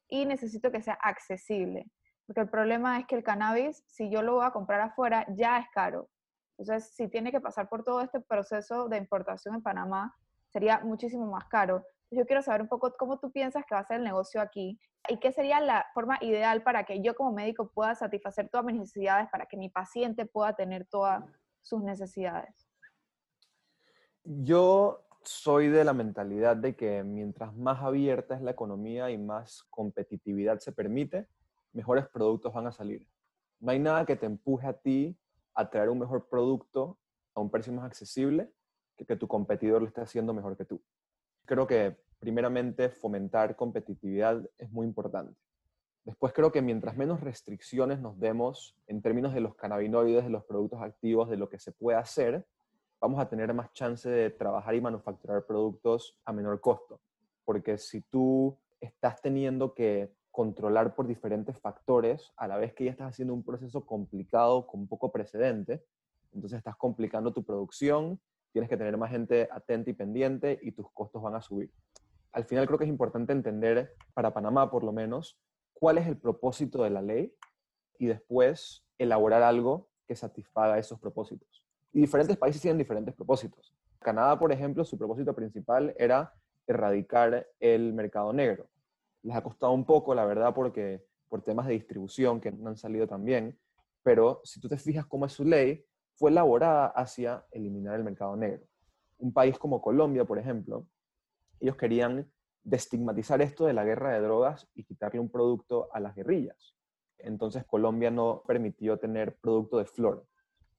y 0.07 0.25
necesito 0.25 0.71
que 0.71 0.81
sea 0.81 0.97
accesible. 1.01 1.89
Porque 2.25 2.41
el 2.41 2.49
problema 2.49 2.99
es 2.99 3.05
que 3.05 3.15
el 3.15 3.23
cannabis, 3.23 3.83
si 3.87 4.09
yo 4.09 4.21
lo 4.21 4.35
voy 4.35 4.45
a 4.45 4.51
comprar 4.51 4.81
afuera, 4.81 5.25
ya 5.29 5.59
es 5.59 5.67
caro. 5.73 6.09
Entonces, 6.57 6.93
si 6.95 7.07
tiene 7.07 7.31
que 7.31 7.39
pasar 7.39 7.69
por 7.69 7.83
todo 7.83 8.01
este 8.01 8.19
proceso 8.19 8.89
de 8.89 8.97
importación 8.97 9.55
en 9.55 9.61
Panamá, 9.61 10.15
sería 10.49 10.79
muchísimo 10.79 11.27
más 11.27 11.45
caro. 11.45 11.85
Yo 12.09 12.25
quiero 12.25 12.41
saber 12.41 12.61
un 12.61 12.69
poco 12.69 12.93
cómo 12.97 13.19
tú 13.19 13.31
piensas 13.31 13.65
que 13.65 13.75
va 13.75 13.81
a 13.81 13.85
ser 13.85 13.97
el 13.97 14.03
negocio 14.03 14.39
aquí 14.39 14.79
y 15.09 15.17
qué 15.19 15.33
sería 15.33 15.59
la 15.59 15.85
forma 15.93 16.17
ideal 16.21 16.63
para 16.63 16.85
que 16.85 17.01
yo 17.01 17.15
como 17.15 17.33
médico 17.33 17.69
pueda 17.73 17.95
satisfacer 17.95 18.49
todas 18.49 18.65
mis 18.65 18.77
necesidades, 18.77 19.27
para 19.29 19.45
que 19.45 19.57
mi 19.57 19.69
paciente 19.69 20.25
pueda 20.25 20.55
tener 20.55 20.85
todas 20.85 21.23
sus 21.61 21.83
necesidades. 21.83 22.69
Yo 24.23 25.05
soy 25.23 25.67
de 25.67 25.83
la 25.83 25.93
mentalidad 25.93 26.55
de 26.55 26.77
que 26.77 27.03
mientras 27.03 27.53
más 27.55 27.81
abierta 27.83 28.35
es 28.35 28.41
la 28.41 28.51
economía 28.51 29.11
y 29.11 29.17
más 29.17 29.63
competitividad 29.69 30.59
se 30.59 30.71
permite, 30.71 31.27
mejores 31.73 32.07
productos 32.07 32.53
van 32.53 32.67
a 32.67 32.71
salir. 32.71 33.05
No 33.59 33.71
hay 33.71 33.79
nada 33.79 34.05
que 34.05 34.15
te 34.15 34.25
empuje 34.25 34.65
a 34.65 34.73
ti 34.73 35.17
a 35.55 35.69
traer 35.69 35.89
un 35.89 35.99
mejor 35.99 36.29
producto 36.29 36.97
a 37.33 37.41
un 37.41 37.51
precio 37.51 37.73
más 37.73 37.85
accesible 37.85 38.49
que 38.95 39.05
que 39.05 39.17
tu 39.17 39.27
competidor 39.27 39.81
lo 39.81 39.87
esté 39.87 40.01
haciendo 40.01 40.33
mejor 40.33 40.55
que 40.55 40.65
tú 40.65 40.81
creo 41.47 41.65
que 41.65 41.97
primeramente 42.19 42.89
fomentar 42.89 43.55
competitividad 43.55 44.47
es 44.57 44.69
muy 44.71 44.85
importante. 44.85 45.33
Después 46.03 46.33
creo 46.33 46.51
que 46.51 46.61
mientras 46.61 46.95
menos 46.95 47.21
restricciones 47.21 47.99
nos 47.99 48.19
demos 48.19 48.77
en 48.85 49.01
términos 49.01 49.33
de 49.33 49.41
los 49.41 49.55
cannabinoides, 49.55 50.23
de 50.23 50.29
los 50.29 50.43
productos 50.45 50.81
activos, 50.81 51.29
de 51.29 51.37
lo 51.37 51.49
que 51.49 51.59
se 51.59 51.71
puede 51.71 51.97
hacer, 51.97 52.45
vamos 52.99 53.19
a 53.19 53.29
tener 53.29 53.53
más 53.53 53.71
chance 53.73 54.09
de 54.09 54.29
trabajar 54.29 54.75
y 54.75 54.81
manufacturar 54.81 55.45
productos 55.45 56.17
a 56.25 56.33
menor 56.33 56.61
costo. 56.61 56.99
Porque 57.45 57.77
si 57.77 58.01
tú 58.01 58.57
estás 58.79 59.21
teniendo 59.21 59.73
que 59.73 60.11
controlar 60.31 60.95
por 60.95 61.07
diferentes 61.07 61.57
factores 61.59 62.31
a 62.35 62.47
la 62.47 62.57
vez 62.57 62.73
que 62.73 62.85
ya 62.85 62.91
estás 62.91 63.09
haciendo 63.09 63.33
un 63.33 63.43
proceso 63.43 63.85
complicado 63.85 64.67
con 64.67 64.87
poco 64.87 65.11
precedente, 65.11 65.83
entonces 66.33 66.57
estás 66.57 66.75
complicando 66.75 67.33
tu 67.33 67.43
producción 67.43 68.19
tienes 68.51 68.69
que 68.69 68.77
tener 68.77 68.97
más 68.97 69.11
gente 69.11 69.47
atenta 69.51 69.89
y 69.89 69.93
pendiente 69.93 70.59
y 70.61 70.71
tus 70.71 70.91
costos 70.91 71.21
van 71.21 71.35
a 71.35 71.41
subir. 71.41 71.71
Al 72.31 72.45
final 72.45 72.65
creo 72.67 72.77
que 72.77 72.85
es 72.85 72.89
importante 72.89 73.33
entender, 73.33 73.95
para 74.13 74.33
Panamá 74.33 74.69
por 74.69 74.83
lo 74.83 74.91
menos, 74.91 75.39
cuál 75.73 75.97
es 75.97 76.07
el 76.07 76.17
propósito 76.17 76.83
de 76.83 76.89
la 76.89 77.01
ley 77.01 77.33
y 77.99 78.07
después 78.07 78.85
elaborar 78.97 79.43
algo 79.43 79.89
que 80.07 80.15
satisfaga 80.15 80.77
esos 80.77 80.99
propósitos. 80.99 81.63
Y 81.93 82.01
diferentes 82.01 82.37
países 82.37 82.61
tienen 82.61 82.77
diferentes 82.77 83.13
propósitos. 83.13 83.75
Canadá, 83.99 84.37
por 84.37 84.51
ejemplo, 84.51 84.85
su 84.85 84.97
propósito 84.97 85.33
principal 85.33 85.93
era 85.97 86.33
erradicar 86.67 87.47
el 87.59 87.93
mercado 87.93 88.33
negro. 88.33 88.69
Les 89.23 89.35
ha 89.35 89.41
costado 89.41 89.71
un 89.73 89.85
poco, 89.85 90.13
la 90.13 90.25
verdad, 90.25 90.53
porque 90.53 91.03
por 91.27 91.41
temas 91.41 91.67
de 91.67 91.73
distribución 91.73 92.39
que 92.39 92.51
no 92.51 92.69
han 92.69 92.77
salido 92.77 93.07
tan 93.07 93.23
bien, 93.25 93.57
pero 94.03 94.41
si 94.43 94.59
tú 94.59 94.69
te 94.69 94.77
fijas 94.77 95.05
cómo 95.05 95.25
es 95.25 95.33
su 95.33 95.43
ley, 95.43 95.83
fue 96.17 96.31
elaborada 96.31 96.87
hacia 96.87 97.45
eliminar 97.51 97.95
el 97.95 98.03
mercado 98.03 98.35
negro. 98.35 98.65
Un 99.19 99.31
país 99.31 99.57
como 99.57 99.81
Colombia, 99.81 100.25
por 100.25 100.39
ejemplo, 100.39 100.87
ellos 101.59 101.75
querían 101.75 102.31
destigmatizar 102.63 103.41
esto 103.41 103.65
de 103.65 103.73
la 103.73 103.85
guerra 103.85 104.13
de 104.13 104.21
drogas 104.21 104.67
y 104.73 104.83
quitarle 104.83 105.19
un 105.19 105.29
producto 105.29 105.89
a 105.93 105.99
las 105.99 106.15
guerrillas. 106.15 106.75
Entonces 107.19 107.65
Colombia 107.65 108.11
no 108.11 108.43
permitió 108.45 108.97
tener 108.97 109.37
producto 109.37 109.77
de 109.77 109.85
flor. 109.85 110.25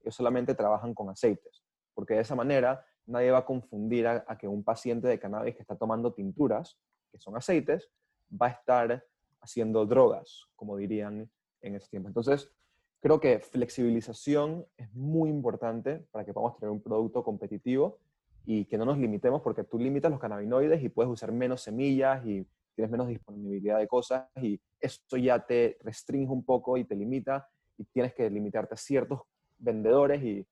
Ellos 0.01 0.15
solamente 0.15 0.55
trabajan 0.55 0.93
con 0.93 1.09
aceites, 1.09 1.65
porque 1.95 2.15
de 2.15 2.21
esa 2.21 2.35
manera 2.35 2.85
nadie 3.07 3.31
va 3.31 3.39
a 3.39 3.45
confundir 3.45 4.07
a, 4.07 4.39
que 4.39 4.47
un 4.47 4.63
paciente 4.63 5.09
de 5.09 5.19
cannabis 5.19 5.55
que 5.55 5.63
está 5.63 5.77
tomando 5.77 6.13
tinturas, 6.13 6.79
que 7.11 7.19
son 7.19 7.37
aceites, 7.37 7.91
va 8.31 8.47
a 8.47 8.51
estar 8.51 9.05
haciendo 9.41 9.87
drogas, 9.87 10.47
como 10.57 10.77
dirían 10.77 11.31
en 11.63 11.75
ese 11.75 11.89
tiempo. 11.89 12.09
Entonces, 12.09 12.53
Creo 13.01 13.21
que 13.21 13.39
flexibilización 13.39 14.67
es 14.77 14.93
muy 14.93 15.31
importante 15.31 16.05
para 16.11 16.25
que 16.25 16.33
podamos 16.33 16.59
tener 16.59 16.71
un 16.71 16.83
producto 16.83 17.23
competitivo 17.23 17.99
y 18.45 18.65
que 18.65 18.77
no 18.77 18.85
nos 18.85 18.99
limitemos 18.99 19.43
porque 19.43 19.63
tú 19.63 19.79
limitas 19.79 20.11
los 20.11 20.21
cannabinoides 20.21 20.83
y 20.83 20.89
puedes 20.89 21.13
usar 21.13 21.31
menos 21.31 21.63
semillas 21.63 22.25
y 22.27 22.47
tienes 22.75 22.91
menos 22.91 23.09
disponibilidad 23.09 23.79
de 23.79 23.87
cosas 23.87 24.27
y 24.43 24.61
esto 24.81 25.17
ya 25.17 25.45
te 25.45 25.79
restringe 25.83 26.31
un 26.31 26.45
poco 26.45 26.77
y 26.77 26.85
te 26.85 26.95
limita 26.95 27.49
y 27.77 27.85
tienes 27.85 28.15
que 28.15 28.29
limitarte 28.31 28.75
a 28.75 28.77
ciertos 28.77 29.21
vendedores 29.59 30.23
y 30.23 30.47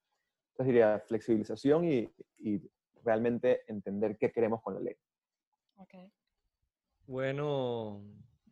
entonces 0.50 0.66
diría 0.66 1.02
flexibilización 1.06 1.84
y, 1.84 2.08
y 2.38 2.60
realmente 3.02 3.60
entender 3.66 4.16
qué 4.18 4.30
queremos 4.30 4.62
con 4.62 4.74
la 4.74 4.80
ley. 4.80 4.94
Okay. 5.76 6.12
Bueno, 7.06 8.02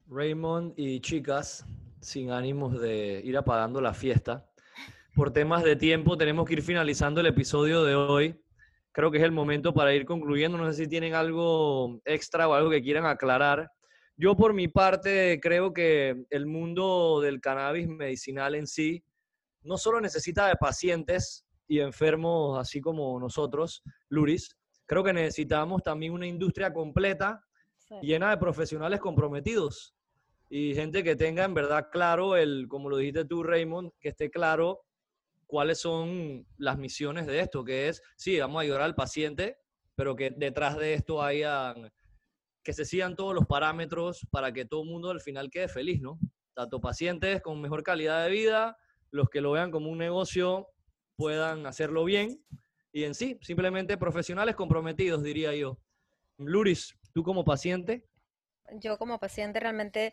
Raymond 0.06 0.74
y 0.76 1.00
chicas, 1.00 1.66
sin 2.04 2.30
ánimos 2.30 2.80
de 2.80 3.20
ir 3.24 3.36
apagando 3.36 3.80
la 3.80 3.94
fiesta. 3.94 4.46
Por 5.14 5.32
temas 5.32 5.64
de 5.64 5.76
tiempo 5.76 6.16
tenemos 6.16 6.46
que 6.46 6.54
ir 6.54 6.62
finalizando 6.62 7.20
el 7.20 7.26
episodio 7.26 7.82
de 7.84 7.94
hoy. 7.94 8.40
Creo 8.92 9.10
que 9.10 9.18
es 9.18 9.24
el 9.24 9.32
momento 9.32 9.72
para 9.72 9.94
ir 9.94 10.04
concluyendo. 10.04 10.58
No 10.58 10.70
sé 10.72 10.84
si 10.84 10.88
tienen 10.88 11.14
algo 11.14 12.00
extra 12.04 12.48
o 12.48 12.54
algo 12.54 12.70
que 12.70 12.82
quieran 12.82 13.06
aclarar. 13.06 13.70
Yo 14.16 14.36
por 14.36 14.52
mi 14.54 14.68
parte 14.68 15.40
creo 15.42 15.72
que 15.72 16.24
el 16.30 16.46
mundo 16.46 17.20
del 17.20 17.40
cannabis 17.40 17.88
medicinal 17.88 18.54
en 18.54 18.66
sí 18.66 19.02
no 19.62 19.78
solo 19.78 20.00
necesita 20.00 20.46
de 20.46 20.56
pacientes 20.56 21.46
y 21.66 21.80
enfermos 21.80 22.58
así 22.58 22.80
como 22.80 23.18
nosotros, 23.18 23.82
Luris, 24.10 24.56
creo 24.86 25.02
que 25.02 25.12
necesitamos 25.12 25.82
también 25.82 26.12
una 26.12 26.26
industria 26.26 26.72
completa 26.72 27.42
llena 28.02 28.30
de 28.30 28.36
profesionales 28.36 29.00
comprometidos 29.00 29.94
y 30.56 30.72
gente 30.72 31.02
que 31.02 31.16
tenga 31.16 31.42
en 31.42 31.52
verdad 31.52 31.88
claro 31.90 32.36
el, 32.36 32.68
como 32.68 32.88
lo 32.88 32.98
dijiste 32.98 33.24
tú, 33.24 33.42
Raymond, 33.42 33.90
que 33.98 34.10
esté 34.10 34.30
claro 34.30 34.82
cuáles 35.48 35.80
son 35.80 36.46
las 36.58 36.78
misiones 36.78 37.26
de 37.26 37.40
esto, 37.40 37.64
que 37.64 37.88
es, 37.88 38.00
sí, 38.14 38.38
vamos 38.38 38.58
a 38.58 38.60
ayudar 38.60 38.82
al 38.82 38.94
paciente, 38.94 39.58
pero 39.96 40.14
que 40.14 40.30
detrás 40.30 40.76
de 40.76 40.94
esto 40.94 41.20
hayan, 41.20 41.90
que 42.62 42.72
se 42.72 42.84
sigan 42.84 43.16
todos 43.16 43.34
los 43.34 43.46
parámetros 43.46 44.28
para 44.30 44.52
que 44.52 44.64
todo 44.64 44.84
el 44.84 44.90
mundo 44.90 45.10
al 45.10 45.20
final 45.20 45.50
quede 45.50 45.66
feliz, 45.66 46.00
¿no? 46.00 46.20
Tanto 46.54 46.80
pacientes 46.80 47.42
con 47.42 47.60
mejor 47.60 47.82
calidad 47.82 48.22
de 48.22 48.30
vida, 48.30 48.76
los 49.10 49.28
que 49.30 49.40
lo 49.40 49.50
vean 49.50 49.72
como 49.72 49.90
un 49.90 49.98
negocio 49.98 50.68
puedan 51.16 51.66
hacerlo 51.66 52.04
bien 52.04 52.40
y 52.92 53.02
en 53.02 53.14
sí, 53.14 53.40
simplemente 53.42 53.98
profesionales 53.98 54.54
comprometidos, 54.54 55.20
diría 55.24 55.52
yo. 55.56 55.80
Luris, 56.38 56.96
tú 57.12 57.24
como 57.24 57.44
paciente, 57.44 58.06
yo 58.72 58.98
como 58.98 59.18
paciente 59.18 59.60
realmente 59.60 60.12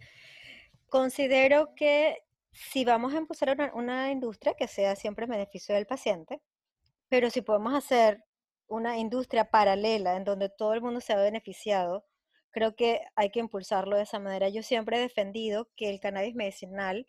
considero 0.90 1.74
que 1.76 2.24
si 2.52 2.86
vamos 2.86 3.14
a 3.14 3.18
impulsar 3.18 3.72
una, 3.74 4.12
industria 4.12 4.54
que 4.56 4.68
sea 4.68 4.96
siempre 4.96 5.26
en 5.26 5.32
beneficio 5.32 5.74
del 5.76 5.86
paciente, 5.86 6.42
pero 7.10 7.30
si 7.30 7.42
podemos 7.42 7.74
hacer 7.74 8.24
una 8.68 8.98
industria 8.98 9.46
paralela 9.52 10.16
en 10.16 10.24
donde 10.24 10.50
todo 10.50 10.74
el 10.74 10.82
mundo 10.82 11.02
se 11.02 11.16
beneficiado, 11.16 12.06
creo 12.52 12.76
que 12.76 13.02
hay 13.16 13.32
que 13.32 13.40
impulsarlo 13.40 13.98
de 13.98 14.04
esa 14.04 14.20
manera. 14.20 14.50
Yo 14.50 14.64
siempre 14.64 14.98
he 14.98 15.02
defendido 15.02 15.70
que 15.76 15.90
el 15.90 16.00
cannabis 16.00 16.36
medicinal 16.36 17.08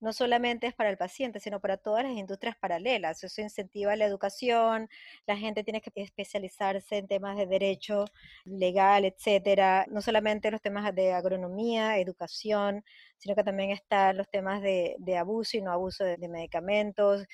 no 0.00 0.12
solamente 0.12 0.66
es 0.66 0.74
para 0.74 0.90
el 0.90 0.96
paciente, 0.96 1.40
sino 1.40 1.60
para 1.60 1.76
todas 1.76 2.04
las 2.04 2.12
industrias 2.12 2.56
paralelas. 2.56 3.22
Eso 3.24 3.40
incentiva 3.40 3.96
la 3.96 4.04
educación, 4.04 4.88
la 5.26 5.36
gente 5.36 5.64
tiene 5.64 5.80
que 5.80 5.90
especializarse 5.94 6.98
en 6.98 7.08
temas 7.08 7.36
de 7.36 7.46
derecho 7.46 8.04
legal, 8.44 9.04
etcétera, 9.04 9.86
no 9.90 10.00
solamente 10.02 10.50
los 10.50 10.62
temas 10.62 10.94
de 10.94 11.12
agronomía, 11.12 11.98
educación, 11.98 12.84
sino 13.18 13.34
que 13.34 13.44
también 13.44 13.70
están 13.70 14.16
los 14.16 14.28
temas 14.30 14.62
de, 14.62 14.96
abuso 15.18 15.56
y 15.56 15.62
no 15.62 15.72
abuso 15.72 16.04
de 16.04 16.28
medicamentos, 16.28 17.26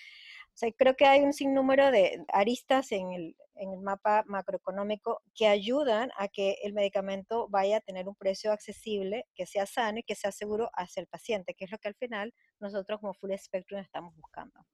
creo 0.76 0.94
que 0.94 1.06
hay 1.06 1.22
un 1.22 1.32
sinnúmero 1.32 1.90
de 1.90 2.24
aristas 2.32 2.92
en 2.92 3.12
el, 3.12 3.36
mapa 3.82 4.24
macroeconómico 4.26 5.22
que 5.34 5.46
ayudan 5.46 6.10
a 6.18 6.26
que 6.26 6.56
el 6.64 6.72
medicamento 6.72 7.48
vaya 7.48 7.76
a 7.76 7.80
tener 7.80 8.08
un 8.08 8.16
precio 8.16 8.50
accesible, 8.50 9.26
que 9.34 9.46
sea 9.46 9.64
sano 9.64 10.00
y 10.00 10.02
que 10.02 10.16
sea 10.16 10.32
seguro 10.32 10.70
hacia 10.74 11.00
el 11.00 11.06
paciente, 11.06 11.54
que 11.54 11.64
es 11.64 11.70
lo 11.70 11.78
que 11.78 11.88
al 11.88 11.94
final 11.94 12.34
nosotros 12.58 13.00
como 13.00 13.14
Full 13.14 13.30
Spectrum 13.36 13.80
estamos 13.80 14.14
buscando. 14.16 14.66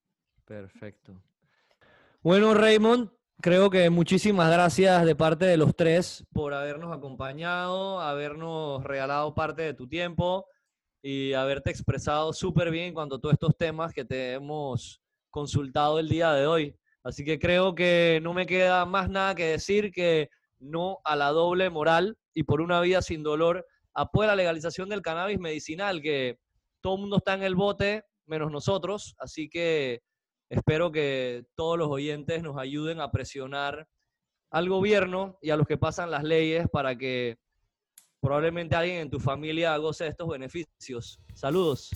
Perfecto. 0.47 1.23
Bueno, 2.23 2.55
Raymond, 2.55 3.11
creo 3.41 3.71
que 3.71 3.91
muchísimas 3.91 4.51
gracias 4.51 5.05
de 5.05 5.15
parte 5.15 5.45
de 5.45 5.57
los 5.57 5.75
tres 5.77 6.25
por 6.33 6.55
habernos 6.55 6.97
acompañado, 6.97 8.01
habernos 8.01 8.83
regalado 8.85 9.35
parte 9.35 9.63
de 9.63 9.75
tu 9.75 9.89
tiempo 9.89 10.47
y 11.03 11.33
haberte 11.33 11.71
expresado 11.71 12.33
súper 12.33 12.71
bien 12.71 12.87
en 12.87 12.95
cuanto 12.95 13.17
a 13.17 13.21
todos 13.21 13.35
estos 13.35 13.57
temas 13.57 13.93
que 13.93 14.05
te 14.05 14.35
hemos 14.35 15.00
consultado 15.31 15.99
el 15.99 16.09
día 16.09 16.33
de 16.33 16.47
hoy. 16.47 16.77
Así 17.03 17.25
que 17.25 17.39
creo 17.39 17.75
que 17.75 18.21
no 18.23 18.35
me 18.35 18.47
queda 18.47 18.85
más 18.85 19.09
nada 19.09 19.35
que 19.35 19.47
decir 19.47 19.91
que 19.91 20.29
no 20.59 20.99
a 21.05 21.17
la 21.17 21.29
doble 21.29 21.71
moral 21.71 22.19
y 22.35 22.43
por 22.43 22.61
una 22.61 22.81
vida 22.81 23.01
sin 23.01 23.23
dolor 23.23 23.67
apoya 23.95 24.29
la 24.29 24.37
legalización 24.37 24.89
del 24.89 25.03
cannabis 25.03 25.39
medicinal, 25.39 26.03
que 26.03 26.39
todo 26.81 26.95
el 26.97 27.01
mundo 27.01 27.17
está 27.17 27.35
en 27.35 27.43
el 27.43 27.55
bote, 27.55 28.05
menos 28.27 28.51
nosotros. 28.51 29.15
Así 29.19 29.49
que 29.49 30.03
espero 30.49 30.93
que 30.93 31.45
todos 31.55 31.79
los 31.79 31.89
oyentes 31.89 32.43
nos 32.43 32.59
ayuden 32.59 33.01
a 33.01 33.11
presionar 33.11 33.87
al 34.51 34.69
gobierno 34.69 35.39
y 35.41 35.51
a 35.51 35.57
los 35.57 35.67
que 35.67 35.79
pasan 35.79 36.11
las 36.11 36.25
leyes 36.25 36.67
para 36.71 36.97
que 36.97 37.39
probablemente 38.21 38.77
alguien 38.77 38.99
en 38.99 39.11
tu 39.11 39.21
familia 39.21 39.77
goce 39.77 40.05
de 40.05 40.11
estos 40.11 40.29
beneficios. 40.29 41.21
Saludos. 41.35 41.91